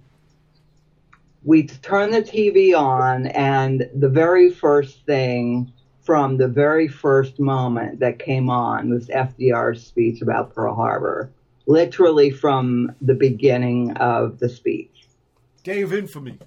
[1.44, 5.70] we turn the TV on, and the very first thing
[6.02, 11.30] from the very first moment that came on was FDR's speech about Pearl Harbor,
[11.66, 15.06] literally from the beginning of the speech.
[15.62, 16.38] Day of infamy.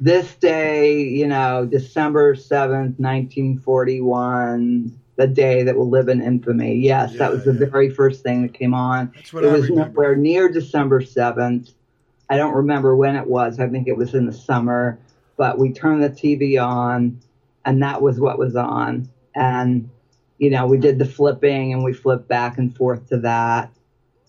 [0.00, 6.76] this day, you know, December 7th, 1941, the day that will live in infamy.
[6.76, 9.12] Yes, that was the very first thing that came on.
[9.16, 10.02] It I was remember.
[10.02, 11.72] nowhere near December 7th.
[12.30, 13.58] I don't remember when it was.
[13.58, 14.98] I think it was in the summer,
[15.36, 17.20] but we turned the TV on
[17.64, 19.08] and that was what was on.
[19.34, 19.90] And,
[20.38, 23.70] you know, we did the flipping and we flipped back and forth to that.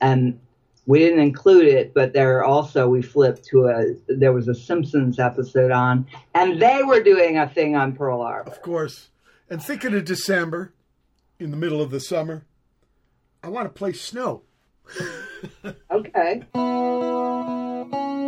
[0.02, 0.40] And
[0.86, 5.20] we didn't include it, but there also we flipped to a there was a Simpsons
[5.20, 8.50] episode on, and they were doing a thing on Pearl Harbor.
[8.50, 9.10] Of course.
[9.50, 10.74] And thinking of December,
[11.38, 12.46] in the middle of the summer,
[13.44, 14.42] I want to play snow.
[15.92, 16.44] Okay.
[17.80, 18.19] I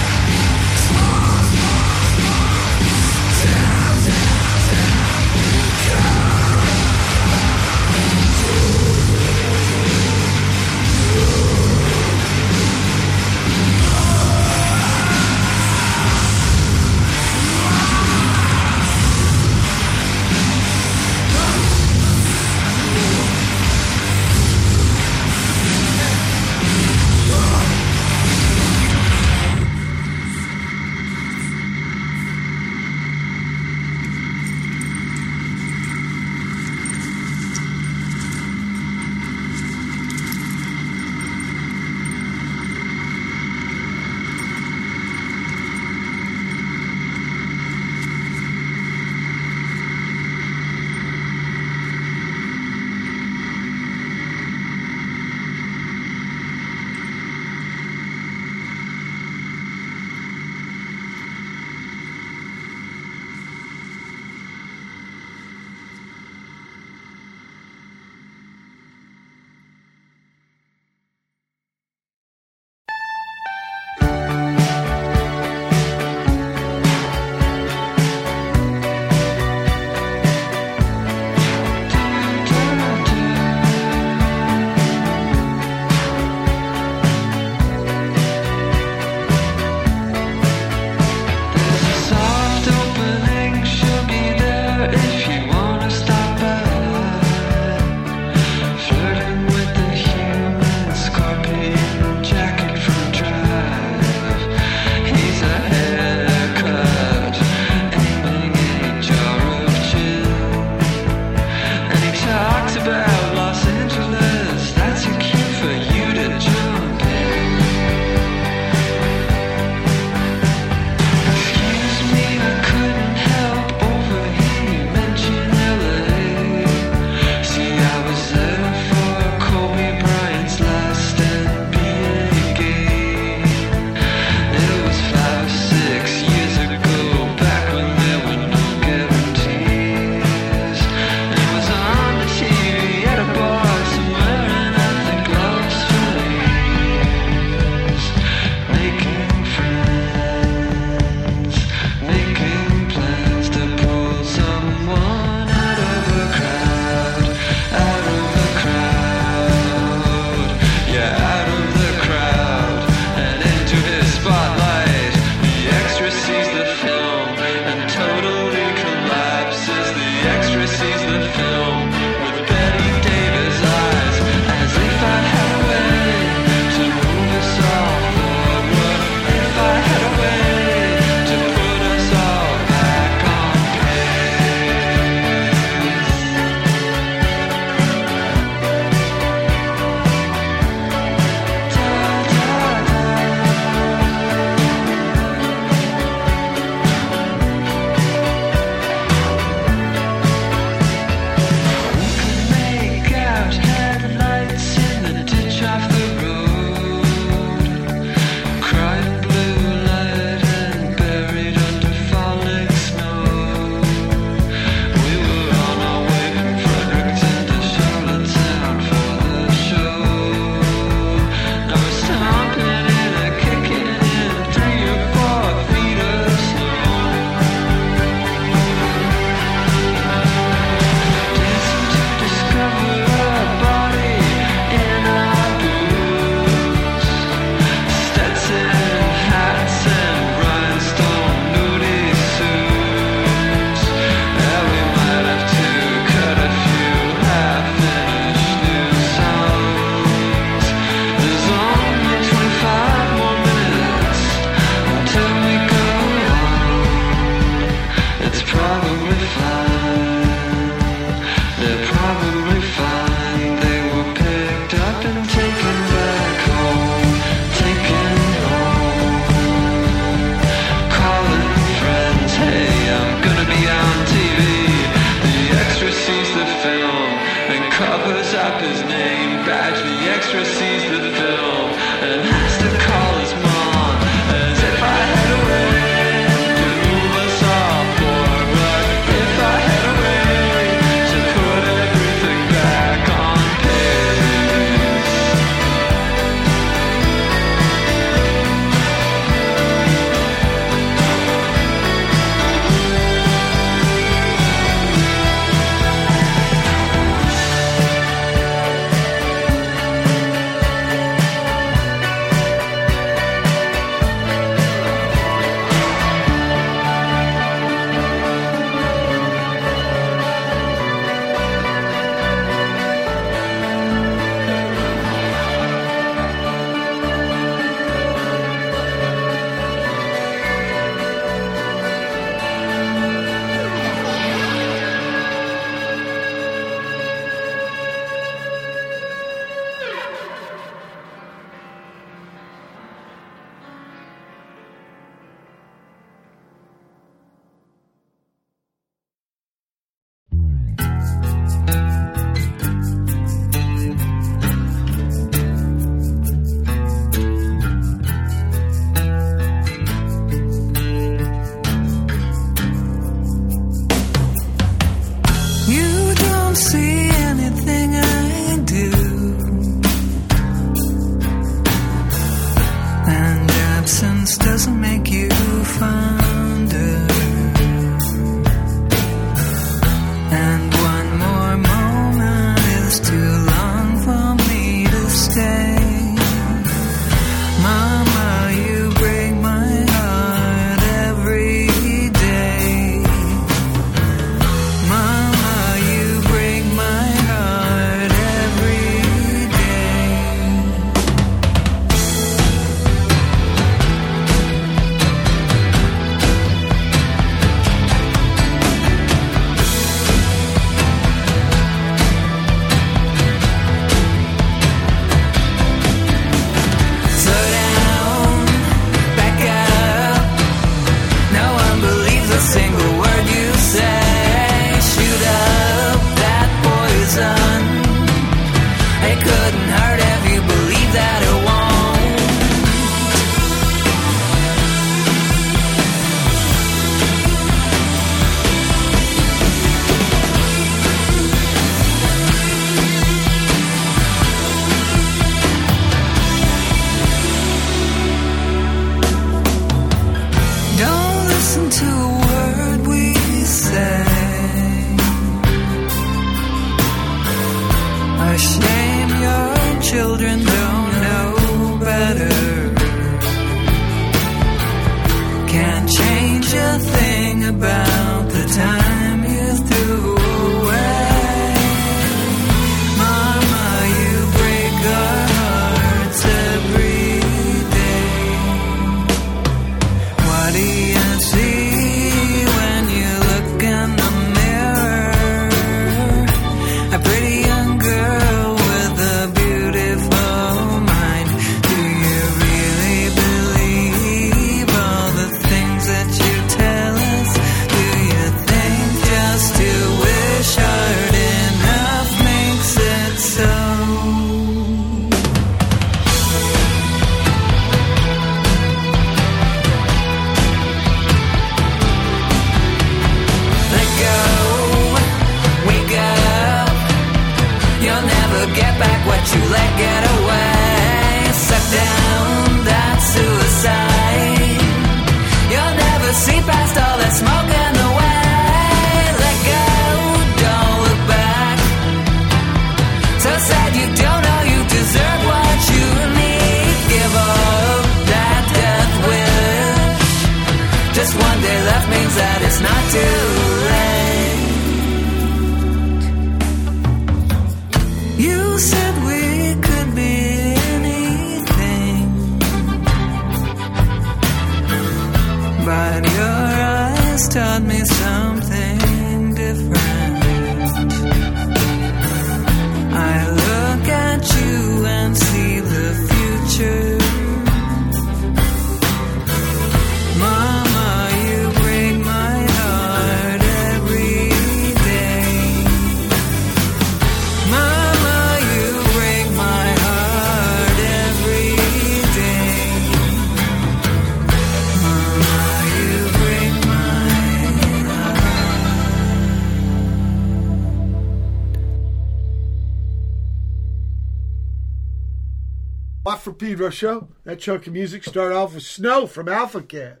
[596.68, 597.08] Show.
[597.24, 600.00] That chunk of music started off with Snow from Alpha Cat.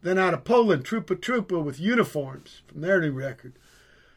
[0.00, 3.52] Then out of Poland, Trupa Trupa with Uniforms from their new record.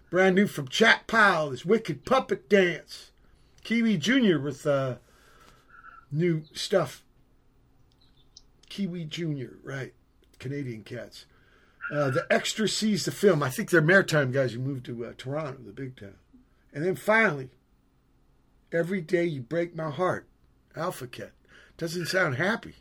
[0.09, 3.11] Brand new from Chat Pile is Wicked Puppet Dance.
[3.63, 4.39] Kiwi Jr.
[4.39, 4.95] with uh,
[6.09, 7.03] new stuff.
[8.69, 9.93] Kiwi Jr., right.
[10.39, 11.25] Canadian cats.
[11.91, 13.41] Uh, the Extra sees the film.
[13.41, 16.15] I think they're maritime guys who moved to uh, Toronto, the big town.
[16.73, 17.49] And then finally,
[18.71, 20.27] Every Day You Break My Heart,
[20.75, 21.31] Alpha Cat.
[21.77, 22.75] Doesn't sound happy.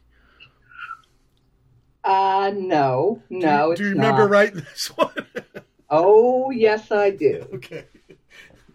[2.05, 4.31] Uh, no, no, Do you it's remember not.
[4.31, 5.10] writing this one?
[5.89, 7.47] Oh, yes, I do.
[7.55, 7.85] okay.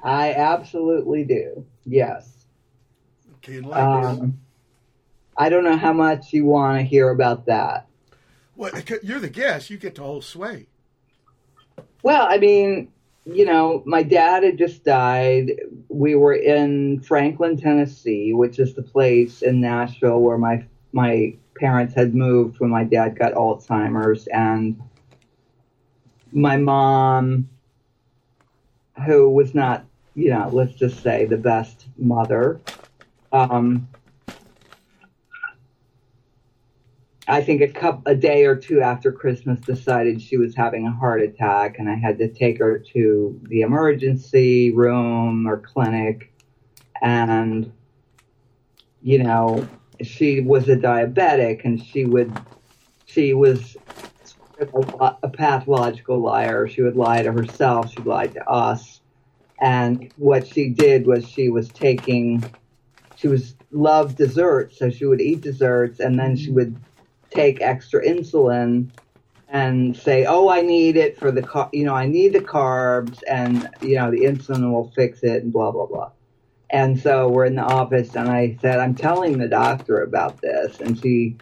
[0.01, 1.65] I absolutely do.
[1.85, 2.45] Yes.
[3.35, 3.61] Okay.
[3.69, 4.39] Um,
[5.35, 7.87] I don't know how much you want to hear about that.
[8.55, 8.71] Well,
[9.03, 9.69] you're the guest.
[9.69, 10.67] You get the whole sway.
[12.01, 12.93] Well, I mean,
[13.25, 15.51] you know, my dad had just died.
[15.89, 21.93] We were in Franklin, Tennessee, which is the place in Nashville where my my parents
[21.93, 24.81] had moved when my dad got Alzheimer's, and
[26.31, 27.47] my mom,
[29.05, 29.85] who was not,
[30.15, 32.59] you know, let's just say the best mother,
[33.31, 33.87] um,
[37.31, 40.91] I think a cup a day or two after Christmas decided she was having a
[40.91, 46.33] heart attack and I had to take her to the emergency room or clinic.
[47.01, 47.71] And
[49.01, 49.65] you know
[50.01, 52.37] she was a diabetic and she would
[53.05, 53.77] she was
[54.59, 56.67] a, a pathological liar.
[56.67, 57.93] She would lie to herself.
[57.93, 58.99] She lied to us.
[59.61, 62.43] And what she did was she was taking
[63.15, 66.75] she was loved desserts so she would eat desserts and then she would
[67.31, 68.89] take extra insulin
[69.49, 71.69] and say, "Oh, I need it for the car.
[71.73, 75.51] You know, I need the carbs, and you know, the insulin will fix it." And
[75.51, 76.11] blah blah blah.
[76.69, 80.79] And so we're in the office, and I said, "I'm telling the doctor about this,"
[80.79, 81.37] and she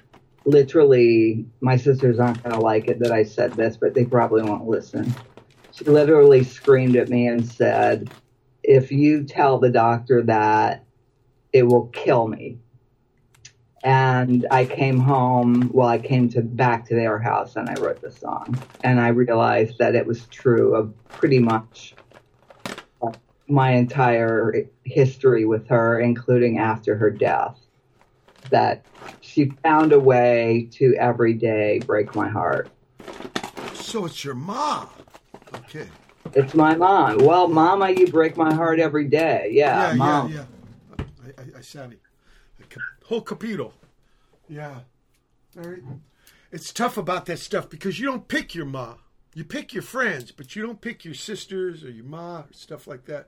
[0.46, 4.42] literally, my sisters aren't going to like it that I said this, but they probably
[4.42, 5.14] won't listen.
[5.72, 8.10] She literally screamed at me and said,
[8.64, 10.84] "If you tell the doctor that,
[11.54, 12.58] it will kill me."
[13.84, 15.70] And I came home.
[15.74, 19.10] Well, I came to back to their house and I wrote the song, and I
[19.10, 21.96] realized that it was true of pretty much
[23.02, 23.12] uh,
[23.48, 24.54] my entire
[24.84, 27.58] history with her, including after her death.
[28.50, 28.84] That
[29.22, 32.70] she found a way to every day break my heart.
[33.74, 34.90] So it's your mom.
[35.56, 35.88] Okay.
[36.34, 37.20] It's my mom.
[37.20, 39.50] Well, Mama, you break my heart every day.
[39.52, 40.32] Yeah, yeah, mom.
[40.32, 40.46] yeah,
[41.00, 41.06] yeah.
[41.38, 42.00] I, I, I sound it.
[43.10, 43.74] Whole capito.
[44.48, 44.82] Yeah.
[45.56, 45.82] Very.
[46.52, 48.98] It's tough about that stuff because you don't pick your ma.
[49.34, 52.86] You pick your friends, but you don't pick your sisters or your ma or stuff
[52.86, 53.28] like that.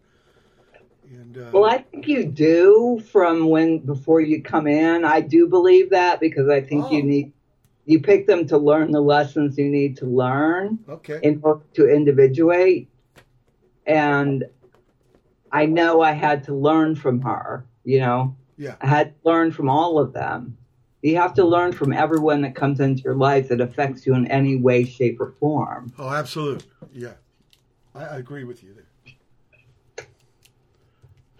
[1.09, 5.03] And uh, Well, I think you do from when before you come in.
[5.03, 7.05] I do believe that because I think you Oh.
[7.05, 7.33] need
[7.85, 11.19] you pick them to learn the lessons you need to learn okay.
[11.23, 12.87] in order to individuate.
[13.87, 14.43] And
[15.51, 18.35] I know I had to learn from her, you know.
[18.61, 18.75] Yeah.
[18.79, 20.55] I had learned from all of them.
[21.01, 24.27] You have to learn from everyone that comes into your life that affects you in
[24.27, 25.91] any way, shape, or form.
[25.97, 26.67] Oh, absolutely.
[26.93, 27.13] Yeah.
[27.95, 30.05] I, I agree with you there.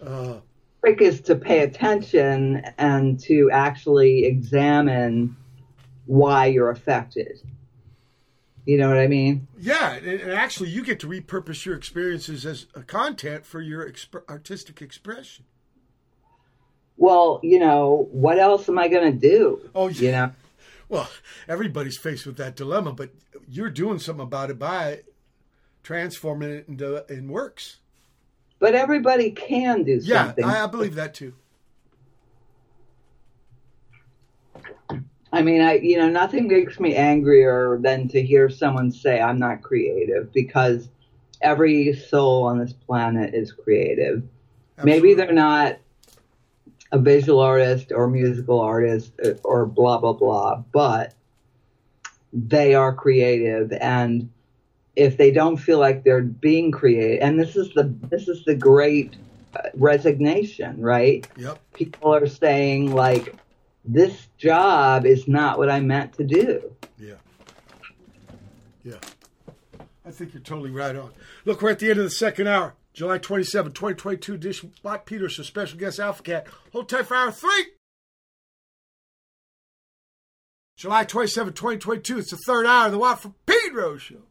[0.04, 0.40] Uh,
[0.80, 5.36] trick is to pay attention and to actually examine
[6.06, 7.40] why you're affected.
[8.64, 9.46] You know what I mean?
[9.56, 13.88] yeah, and, and actually, you get to repurpose your experiences as a content for your
[13.88, 15.44] exp- artistic expression.
[16.96, 19.70] Well, you know, what else am I going to do?
[19.74, 20.32] Oh, You know,
[20.88, 21.08] Well,
[21.48, 23.10] everybody's faced with that dilemma, but
[23.48, 25.00] you're doing something about it by
[25.82, 27.78] transforming it into in works.
[28.60, 30.44] but everybody can do Yeah, something.
[30.44, 31.34] I, I believe that too.
[35.32, 39.38] I mean, I you know, nothing makes me angrier than to hear someone say I'm
[39.38, 40.88] not creative because
[41.40, 44.22] every soul on this planet is creative.
[44.84, 45.78] Maybe they're not
[46.92, 51.14] a visual artist or musical artist uh, or blah blah blah, but
[52.32, 54.30] they are creative and
[54.94, 58.54] if they don't feel like they're being creative and this is the this is the
[58.54, 59.16] great
[59.56, 61.26] uh, resignation, right?
[61.36, 61.58] Yep.
[61.72, 63.34] People are saying like
[63.84, 66.74] this job is not what I meant to do.
[66.98, 67.14] Yeah.
[68.84, 68.98] Yeah.
[70.04, 71.10] I think you're totally right on.
[71.44, 72.74] Look, we're at the end of the second hour.
[72.92, 74.72] July 27, 2022 edition.
[74.82, 76.46] Watt Peters, a special guest Alpha Cat.
[76.72, 77.66] Hold tight for hour three.
[80.76, 82.18] July 27, 2022.
[82.18, 84.22] It's the third hour of the Watt from Pedro show.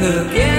[0.00, 0.49] Into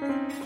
[0.00, 0.38] you.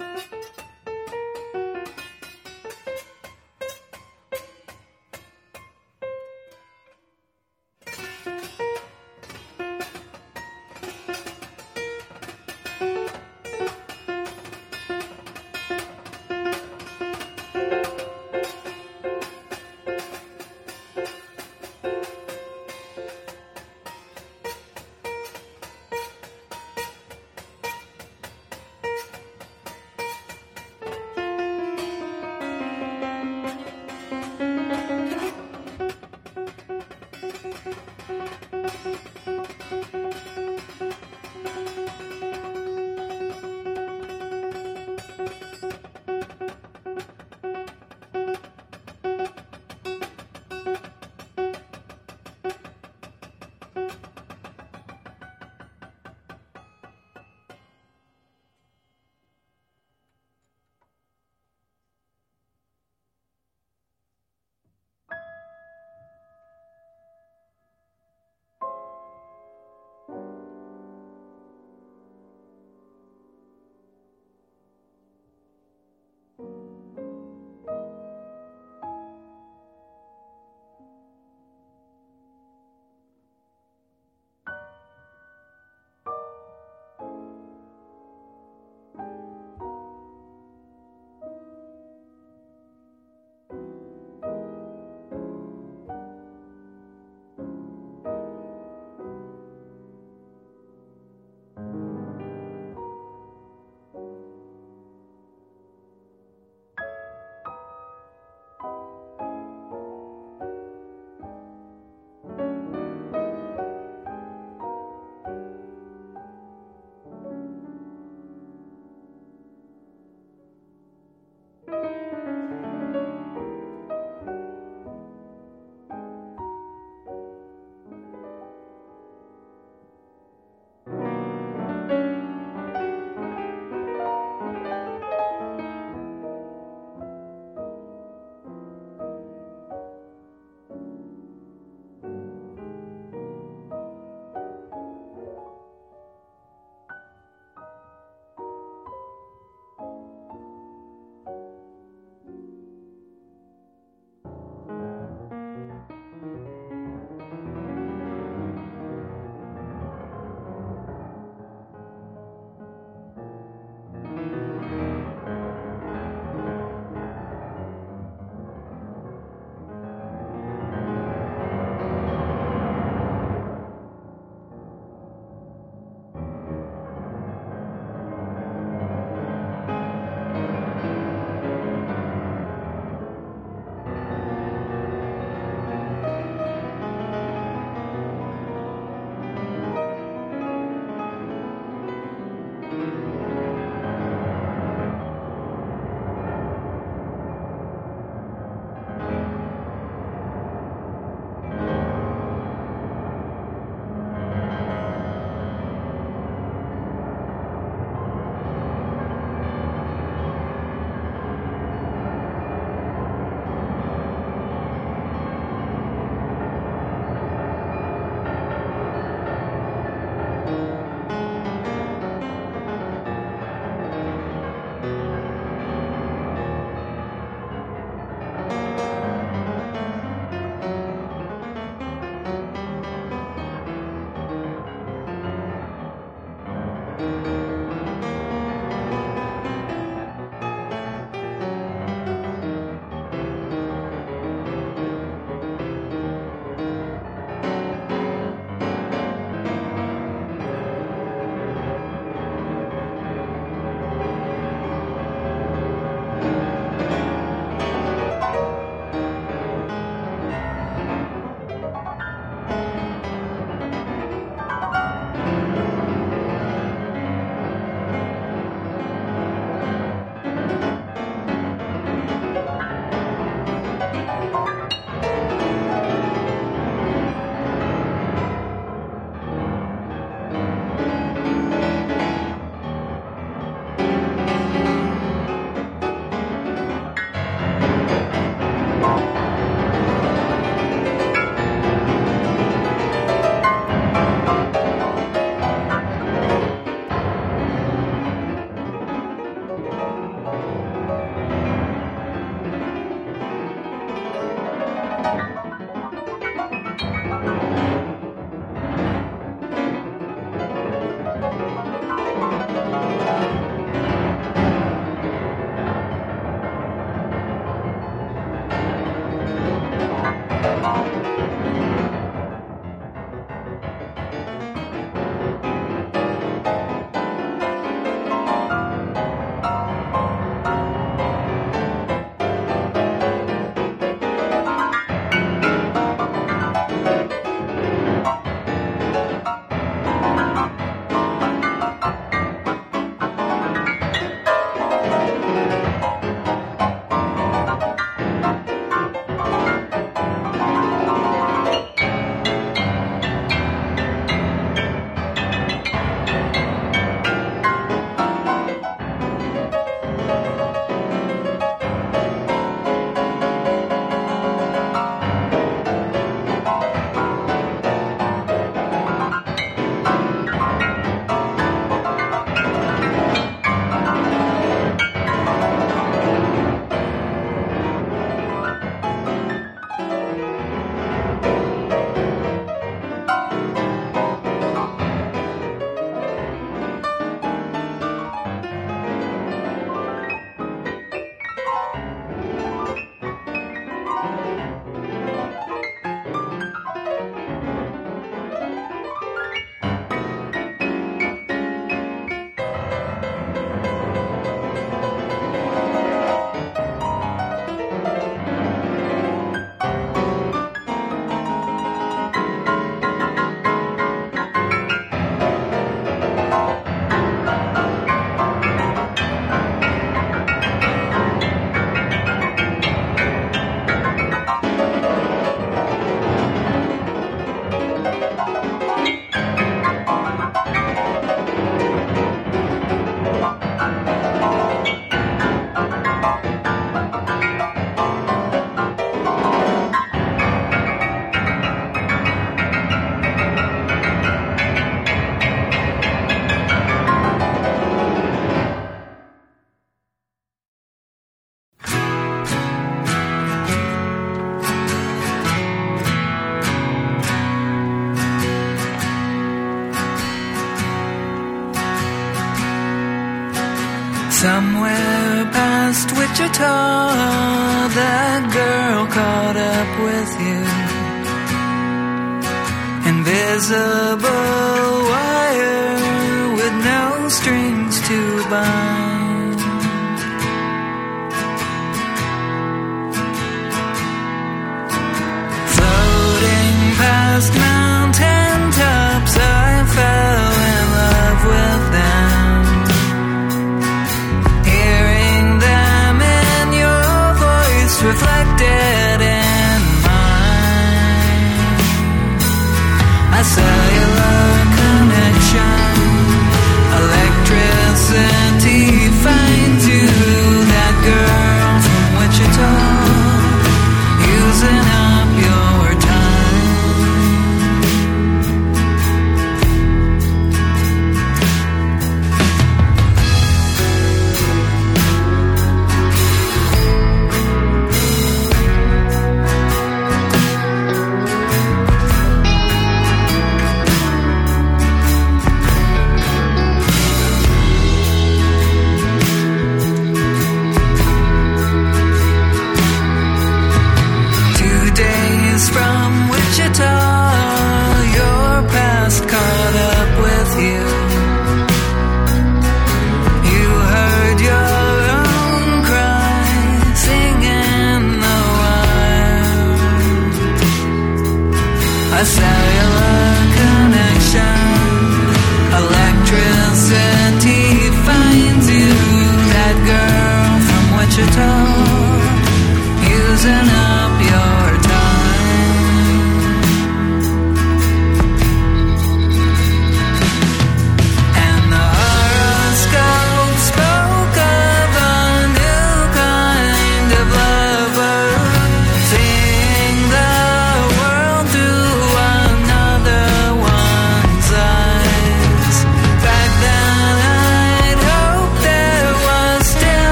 [0.00, 0.77] うん。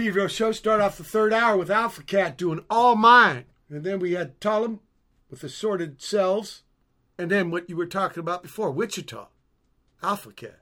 [0.00, 0.50] Pedro show.
[0.50, 3.44] Start off the third hour with Alpha Cat doing All Mine.
[3.68, 4.78] And then we had Thollem
[5.28, 6.62] with Assorted Selves.
[7.18, 9.28] And then what you were talking about before, Wichita.
[10.02, 10.58] Alpha Cat.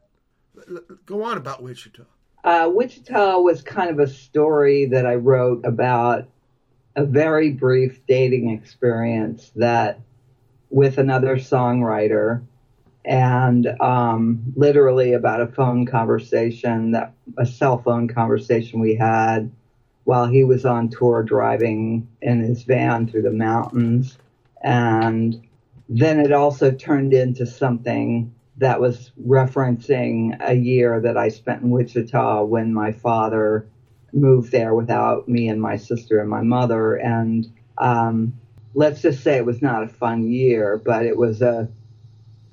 [1.07, 2.03] Go on about Wichita.
[2.43, 6.27] Uh, Wichita was kind of a story that I wrote about
[6.97, 10.01] a very brief dating experience that
[10.69, 12.43] with another songwriter
[13.09, 19.51] and um, literally about a phone conversation that a cell phone conversation we had
[20.05, 24.19] while he was on tour driving in his van through the mountains
[24.63, 25.39] and
[25.89, 31.71] then it also turned into something that was referencing a year that I spent in
[31.71, 33.65] Wichita when my father
[34.13, 36.95] moved there without me and my sister and my mother.
[36.95, 37.47] And
[37.79, 38.33] um,
[38.75, 41.69] let's just say it was not a fun year, but it was a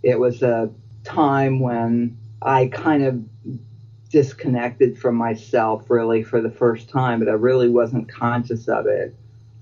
[0.06, 0.69] it was a
[1.03, 3.19] time when I kind of
[4.09, 9.14] disconnected from myself really for the first time, but I really wasn't conscious of it.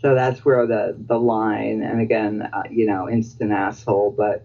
[0.01, 4.43] So that's where the the line, and again, uh, you know, instant asshole, but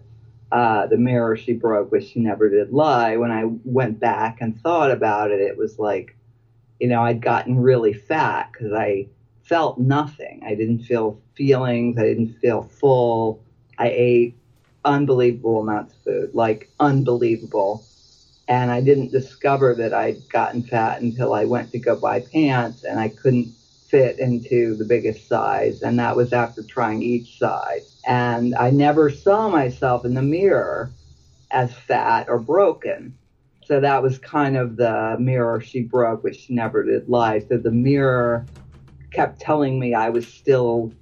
[0.51, 3.17] uh, the mirror she broke, but she never did lie.
[3.17, 6.15] When I went back and thought about it, it was like,
[6.79, 9.07] you know, I'd gotten really fat because I
[9.43, 10.41] felt nothing.
[10.45, 11.97] I didn't feel feelings.
[11.97, 13.41] I didn't feel full.
[13.77, 14.35] I ate
[14.85, 17.87] unbelievable amounts of food, like unbelievable.
[18.47, 22.83] And I didn't discover that I'd gotten fat until I went to go buy pants
[22.83, 23.55] and I couldn't
[23.87, 25.81] fit into the biggest size.
[25.81, 27.95] And that was after trying each size.
[28.05, 30.95] And I never saw myself in the mirror
[31.51, 33.17] as fat or broken.
[33.65, 37.39] so that was kind of the mirror she broke, which she never did lie.
[37.39, 38.47] So the mirror
[39.11, 40.93] kept telling me I was still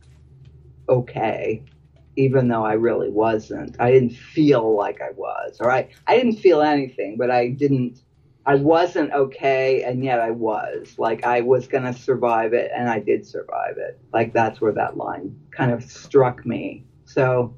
[0.90, 1.64] okay,
[2.18, 3.76] even though I really wasn't.
[3.80, 8.02] I didn't feel like I was, or I, I didn't feel anything, but I didn't,
[8.46, 10.96] I wasn't okay, and yet I was.
[10.98, 14.00] Like I was going to survive it, and I did survive it.
[14.12, 16.84] Like that's where that line kind of struck me.
[17.06, 17.56] So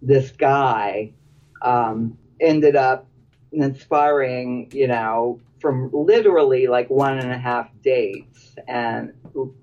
[0.00, 1.12] this guy
[1.60, 3.08] um, ended up
[3.52, 9.12] inspiring, you know, from literally like one and a half dates and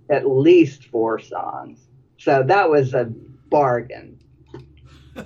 [0.09, 1.87] at least four songs.
[2.17, 3.05] So that was a
[3.49, 4.14] bargain.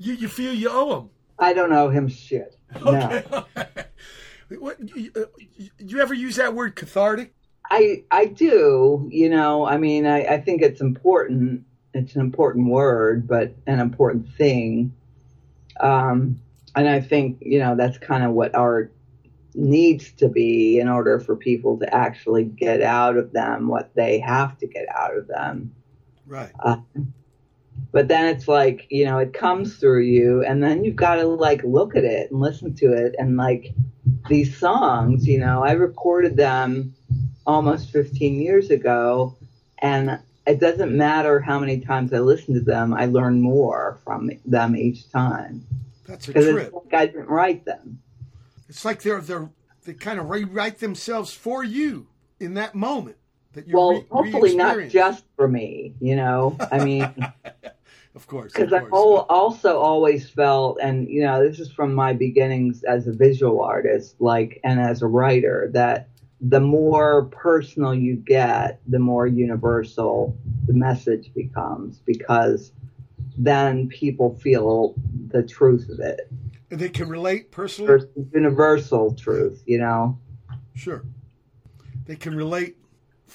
[0.00, 1.10] You, you feel you owe him.
[1.38, 2.56] I don't owe him shit.
[2.82, 2.90] No.
[2.90, 3.44] Okay.
[4.58, 5.24] what, you, uh,
[5.78, 7.34] you ever use that word cathartic?
[7.70, 11.64] I I do, you know, I mean I, I think it's important.
[11.92, 14.94] It's an important word, but an important thing.
[15.78, 16.40] Um,
[16.74, 18.94] and I think, you know, that's kind of what art
[19.54, 24.18] needs to be in order for people to actually get out of them what they
[24.20, 25.74] have to get out of them.
[26.26, 26.52] Right.
[26.58, 26.78] Uh,
[27.92, 31.26] but then it's like, you know, it comes through you and then you've got to
[31.26, 33.14] like look at it and listen to it.
[33.18, 33.74] And like
[34.28, 36.94] these songs, you know, I recorded them
[37.46, 39.36] almost 15 years ago
[39.78, 44.30] and it doesn't matter how many times I listen to them, I learn more from
[44.44, 45.66] them each time.
[46.06, 46.72] That's a trip.
[46.72, 48.00] like I didn't write them.
[48.68, 49.50] It's like they're they're
[49.84, 53.16] they kind of rewrite themselves for you in that moment
[53.52, 56.56] that you're Well, re- hopefully not just for me, you know.
[56.70, 57.14] I mean,
[58.14, 62.12] Of course, because I al- also always felt, and you know, this is from my
[62.12, 66.08] beginnings as a visual artist, like, and as a writer, that
[66.40, 72.72] the more personal you get, the more universal the message becomes, because
[73.36, 74.94] then people feel
[75.28, 76.30] the truth of it,
[76.70, 78.00] And they can relate personally.
[78.32, 80.18] Universal truth, you know.
[80.74, 81.04] Sure,
[82.06, 82.76] they can relate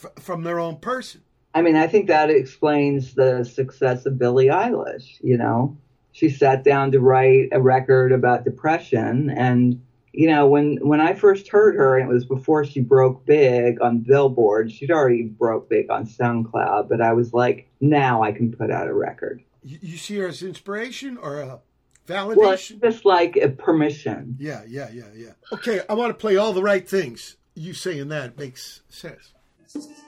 [0.03, 1.22] f- from their own person.
[1.53, 5.17] I mean, I think that explains the success of Billie Eilish.
[5.22, 5.77] You know,
[6.11, 11.14] she sat down to write a record about depression, and you know, when when I
[11.14, 14.72] first heard her, and it was before she broke big on Billboard.
[14.72, 18.88] She'd already broke big on SoundCloud, but I was like, now I can put out
[18.88, 19.41] a record.
[19.64, 21.59] You, see her as inspiration or a
[22.07, 22.82] Well, it's validation?
[22.82, 24.35] just like a permission.
[24.40, 25.32] yeah, yeah, yeah, yeah.
[25.53, 27.35] Okay, I want to play all the right things.
[27.56, 29.33] You saying that makes sense.
[29.76, 30.05] Thank you.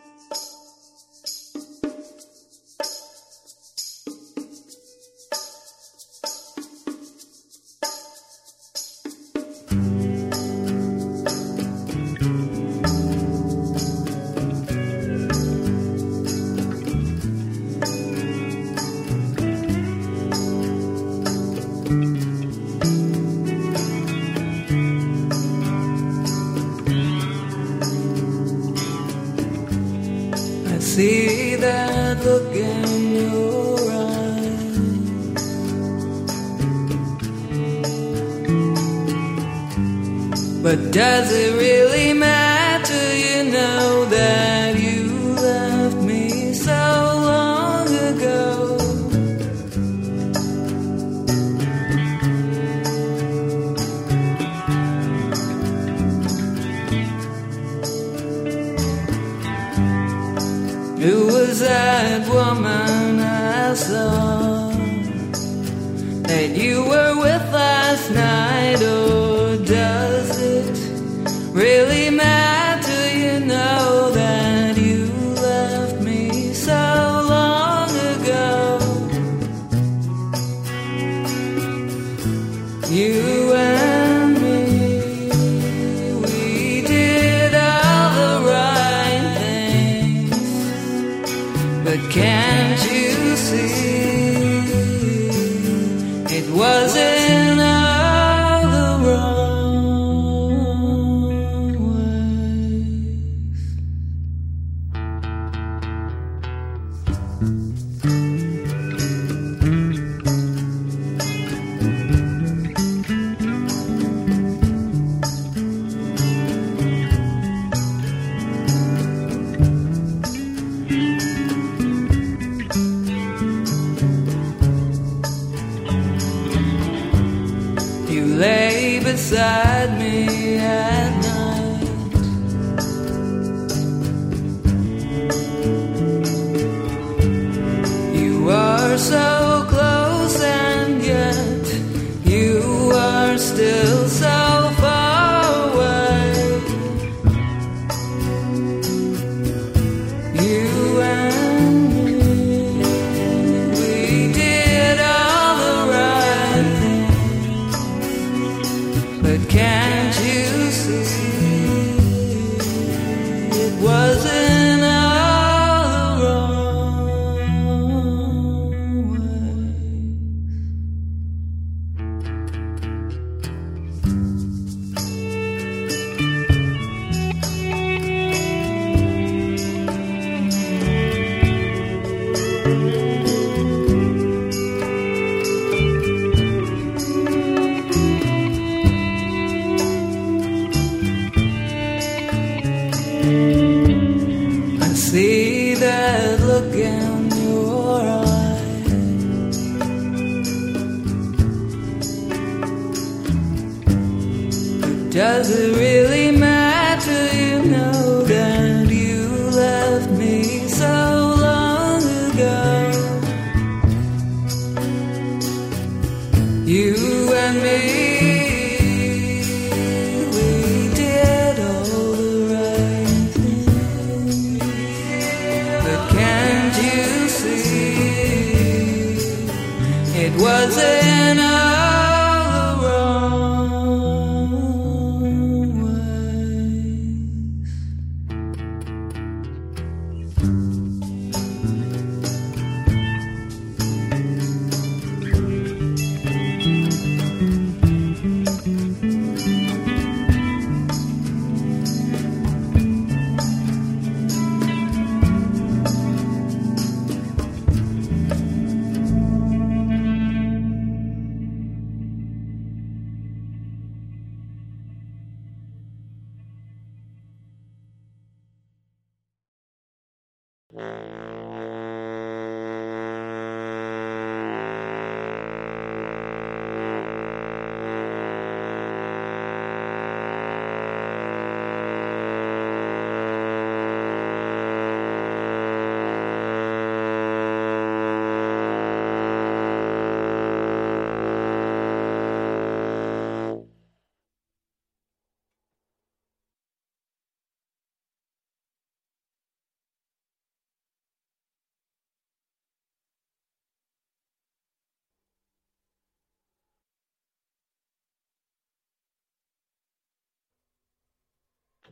[40.97, 43.15] Does it really matter?
[43.15, 45.03] You know that you
[45.35, 46.71] left me so
[47.31, 48.77] long ago.
[61.03, 64.46] Who was that woman I saw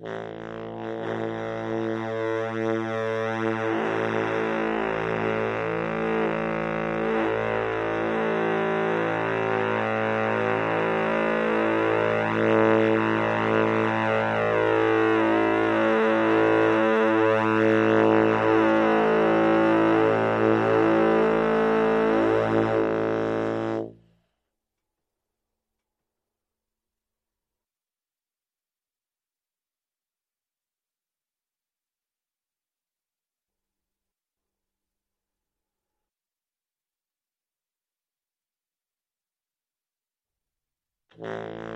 [0.01, 0.51] Mm-hmm.
[41.21, 41.74] Mm-hmm.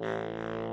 [0.00, 0.63] Mm-hmm.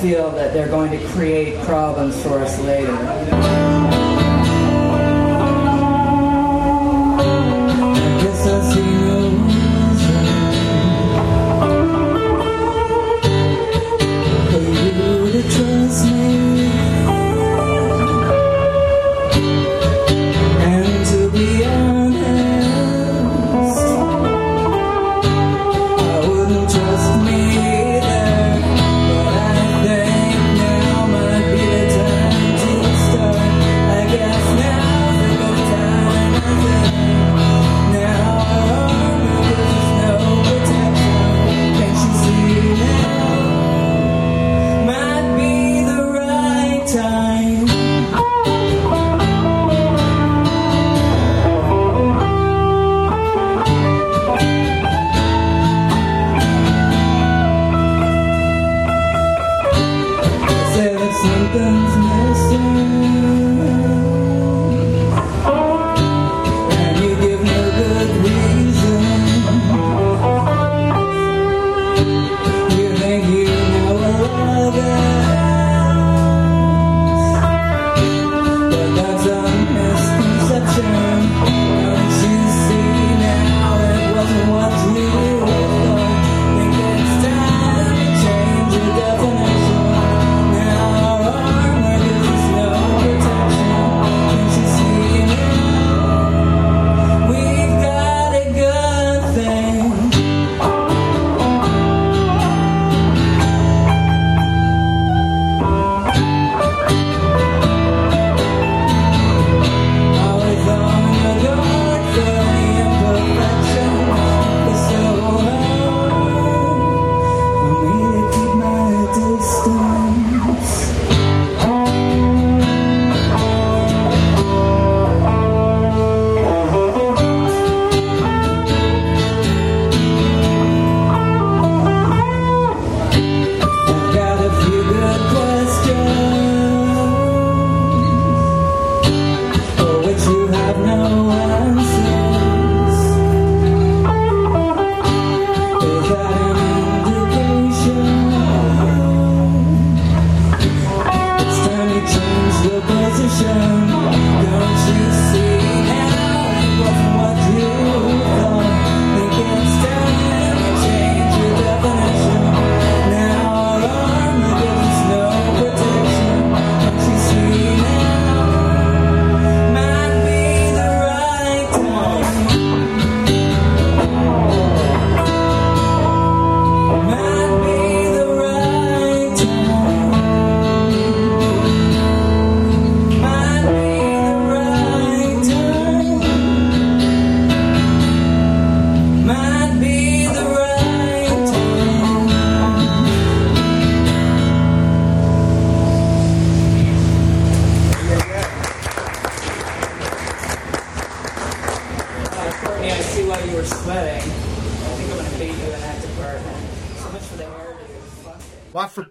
[0.00, 2.97] Feel that they're going to create problems for us later.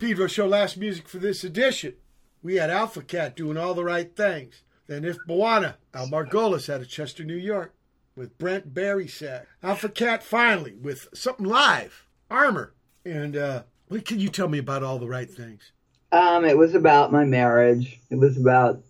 [0.07, 1.93] Pedro show last music for this edition.
[2.41, 4.61] We had Alpha Cat doing all the right things.
[4.87, 7.75] Then If Bwana, Al Margolis out of Chester, New York,
[8.15, 9.47] with Brent Bari Sax.
[9.61, 12.73] Alpha Cat finally with something live, Armor.
[13.03, 15.73] And uh, what can you tell me about all the right things?
[16.13, 17.99] Um, it was about my marriage.
[18.09, 18.81] It was about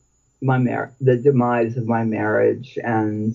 [0.43, 3.33] my mar- the demise of my marriage, and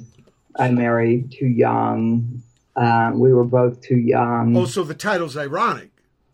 [0.55, 2.45] I married too young.
[2.77, 4.57] Uh, we were both too young.
[4.57, 5.92] Oh, so the title's ironic.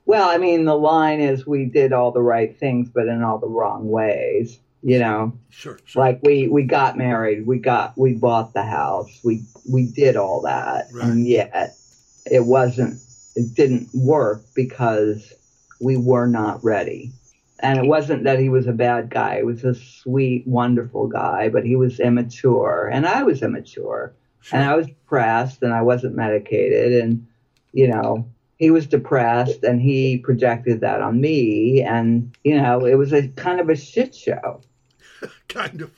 [0.08, 3.36] Well, I mean, the line is we did all the right things, but in all
[3.38, 4.58] the wrong ways.
[4.82, 6.02] You know, Sure, sure.
[6.02, 10.40] like we we got married, we got we bought the house, we we did all
[10.42, 11.04] that, Right.
[11.08, 11.74] and yet
[12.30, 12.98] it wasn't
[13.36, 15.34] it didn't work because
[15.80, 17.12] we were not ready.
[17.60, 21.50] And it wasn't that he was a bad guy; he was a sweet, wonderful guy,
[21.50, 24.14] but he was immature, and I was immature,
[24.52, 27.26] and I was depressed, and I wasn't medicated, and
[27.72, 28.24] you know
[28.58, 33.28] he was depressed, and he projected that on me, and you know it was a
[33.28, 34.60] kind of a shit show.
[35.48, 35.90] kind of.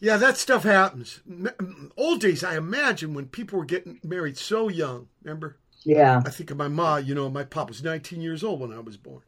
[0.00, 1.20] Yeah, that stuff happens.
[1.96, 5.08] Old days, I imagine, when people were getting married so young.
[5.22, 5.56] Remember?
[5.82, 6.20] Yeah.
[6.26, 6.96] I think of my ma.
[6.96, 9.22] You know, my pop was 19 years old when I was born.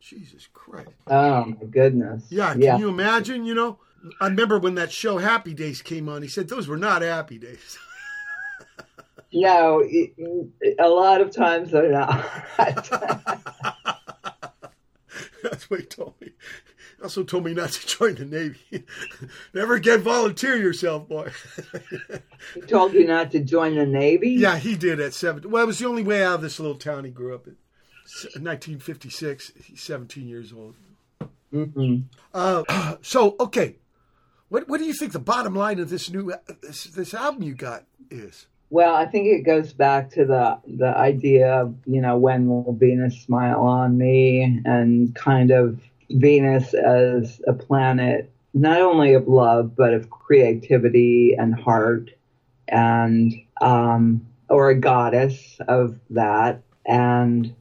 [0.00, 0.88] Jesus Christ.
[1.06, 2.24] Oh my goodness.
[2.30, 2.78] Yeah, can Yeah.
[2.78, 3.44] you imagine?
[3.44, 3.78] You know,
[4.20, 6.22] I remember when that show Happy Days came on.
[6.22, 7.78] He said those were not happy days.
[9.32, 10.12] No, it,
[10.78, 12.24] a lot of times they're not.
[15.42, 16.28] That's what he told me.
[16.96, 18.84] He also told me not to join the Navy.
[19.54, 21.30] Never again volunteer yourself, boy.
[22.54, 24.30] He told you not to join the Navy?
[24.30, 25.50] yeah, he did at seven.
[25.50, 27.56] Well, it was the only way out of this little town he grew up in.
[28.04, 29.52] 1956.
[29.64, 30.74] He's 17 years old.
[31.52, 32.02] Mm-hmm.
[32.34, 33.76] Uh, so, okay.
[34.48, 37.54] What, what do you think the bottom line of this new this, this album you
[37.54, 38.46] got is?
[38.72, 42.72] Well, I think it goes back to the the idea of you know when will
[42.72, 45.78] Venus smile on me, and kind of
[46.08, 52.12] Venus as a planet not only of love but of creativity and heart,
[52.66, 57.54] and um, or a goddess of that, and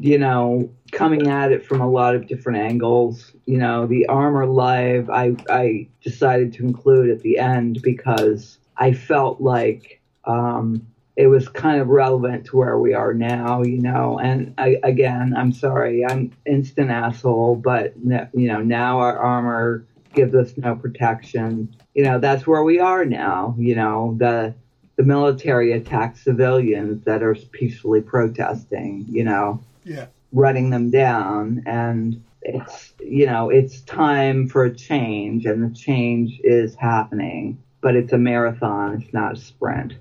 [0.00, 3.30] you know coming at it from a lot of different angles.
[3.46, 8.92] You know, the armor live I I decided to include at the end because I
[8.92, 9.97] felt like
[10.28, 14.20] um, it was kind of relevant to where we are now, you know.
[14.20, 19.84] And I, again, I'm sorry, I'm instant asshole, but you know, now our armor
[20.14, 21.74] gives us no protection.
[21.94, 23.56] You know, that's where we are now.
[23.58, 24.54] You know, the
[24.96, 29.04] the military attacks civilians that are peacefully protesting.
[29.08, 30.06] You know, Yeah.
[30.32, 36.38] running them down and it's you know it's time for a change and the change
[36.44, 39.94] is happening but it's a marathon it's not a sprint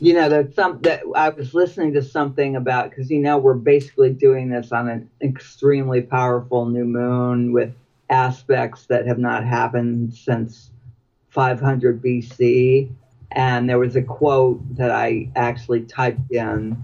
[0.00, 3.54] you know that some that i was listening to something about because you know we're
[3.54, 7.70] basically doing this on an extremely powerful new moon with
[8.10, 10.70] aspects that have not happened since
[11.28, 12.88] 500 bc
[13.32, 16.76] and there was a quote that i actually typed in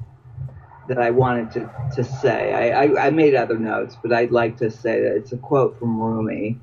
[0.89, 2.53] that I wanted to, to say.
[2.53, 5.78] I, I, I made other notes, but I'd like to say that it's a quote
[5.78, 6.59] from Rumi.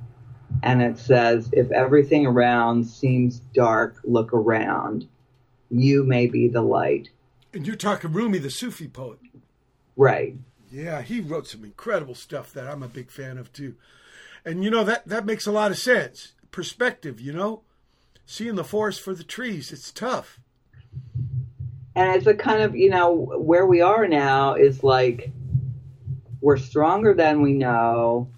[0.62, 5.08] And it says, If everything around seems dark, look around.
[5.74, 7.10] You may be the light.
[7.52, 9.20] And you're talking Rumi, the Sufi poet.
[9.96, 10.36] Right.
[10.72, 13.76] Yeah, he wrote some incredible stuff that I'm a big fan of too.
[14.46, 16.34] And you know that that makes a lot of sense.
[16.52, 17.62] Perspective, you know,
[18.26, 19.72] seeing the forest for the trees.
[19.72, 20.40] It's tough.
[21.96, 25.32] And it's a kind of, you know, where we are now is like
[26.42, 28.30] we're stronger than we know.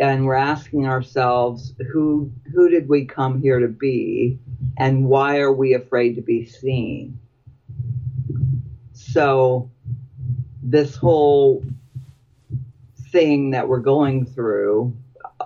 [0.00, 4.38] And we're asking ourselves, who who did we come here to be,
[4.78, 7.18] and why are we afraid to be seen?
[8.92, 9.70] So,
[10.62, 11.64] this whole
[13.10, 14.96] thing that we're going through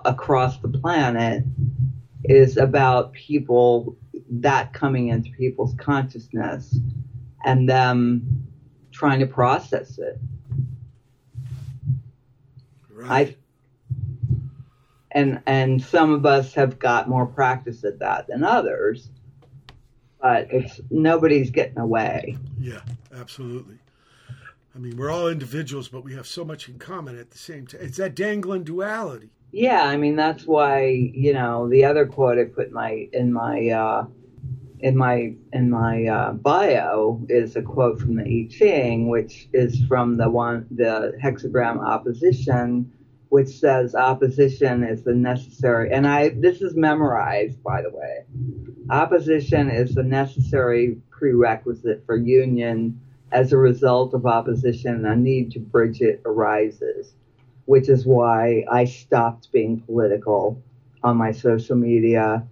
[0.05, 1.43] across the planet
[2.23, 3.95] is about people
[4.29, 6.79] that coming into people's consciousness
[7.45, 8.47] and them
[8.91, 10.19] trying to process it.
[13.09, 13.35] I
[15.11, 19.09] and and some of us have got more practice at that than others,
[20.21, 22.37] but it's nobody's getting away.
[22.59, 22.81] Yeah,
[23.15, 23.77] absolutely.
[24.75, 27.65] I mean, we're all individuals, but we have so much in common at the same
[27.65, 27.81] time.
[27.81, 29.29] It's that dangling duality.
[29.51, 33.31] Yeah, I mean that's why you know the other quote I put in my in
[33.33, 34.05] my uh,
[34.79, 39.83] in my in my uh, bio is a quote from the I Ching, which is
[39.85, 42.91] from the one the hexagram opposition,
[43.29, 45.91] which says opposition is the necessary.
[45.91, 48.25] And I this is memorized by the way.
[48.89, 53.01] Opposition is the necessary prerequisite for union.
[53.31, 57.13] As a result of opposition, a need to bridge it arises,
[57.65, 60.61] which is why I stopped being political
[61.03, 62.47] on my social media.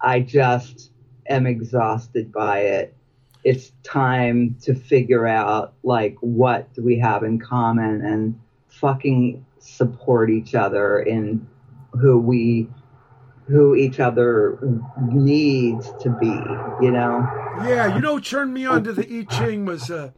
[0.00, 0.90] I just
[1.28, 2.96] am exhausted by it.
[3.44, 10.30] It's time to figure out like what do we have in common and fucking support
[10.30, 11.46] each other in
[11.92, 12.68] who we
[13.48, 14.58] who each other
[15.12, 16.26] needs to be,
[16.84, 17.24] you know?
[17.64, 20.10] Yeah, you know, turned me on to the I Ching was uh,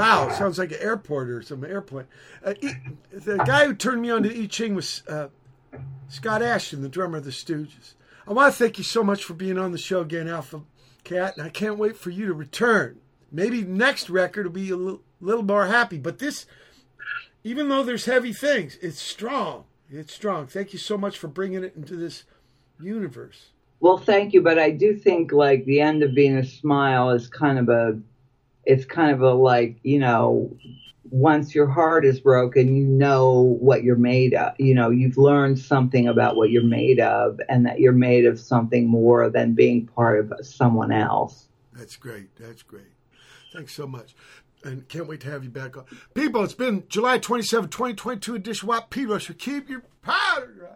[0.00, 2.06] wow, sounds like an airport or some airplane.
[2.44, 2.54] Uh,
[3.12, 5.28] the guy who turned me on to I Ching was uh,
[6.08, 7.94] Scott Asheton, the drummer of the Stooges.
[8.26, 10.62] I want to thank you so much for being on the show again, Alpha
[11.04, 13.00] Cat, and I can't wait for you to return.
[13.32, 16.46] Maybe next record will be a little, little more happy, but this,
[17.44, 19.64] even though there's heavy things, it's strong.
[19.90, 20.46] It's strong.
[20.46, 22.24] Thank you so much for bringing it into this
[22.80, 23.50] universe.
[23.80, 27.58] Well, thank you, but I do think like the end of Venus smile is kind
[27.58, 27.98] of a,
[28.66, 30.54] it's kind of a like you know,
[31.10, 34.52] once your heart is broken, you know what you're made of.
[34.58, 38.38] You know, you've learned something about what you're made of, and that you're made of
[38.38, 41.48] something more than being part of someone else.
[41.72, 42.36] That's great.
[42.36, 42.84] That's great.
[43.52, 44.14] Thanks so much.
[44.62, 45.84] And can't wait to have you back on.
[46.14, 48.68] People, it's been July 27, 2022 edition.
[48.68, 49.06] Watt P.
[49.06, 49.32] Rusher.
[49.32, 50.68] Keep your powder dry.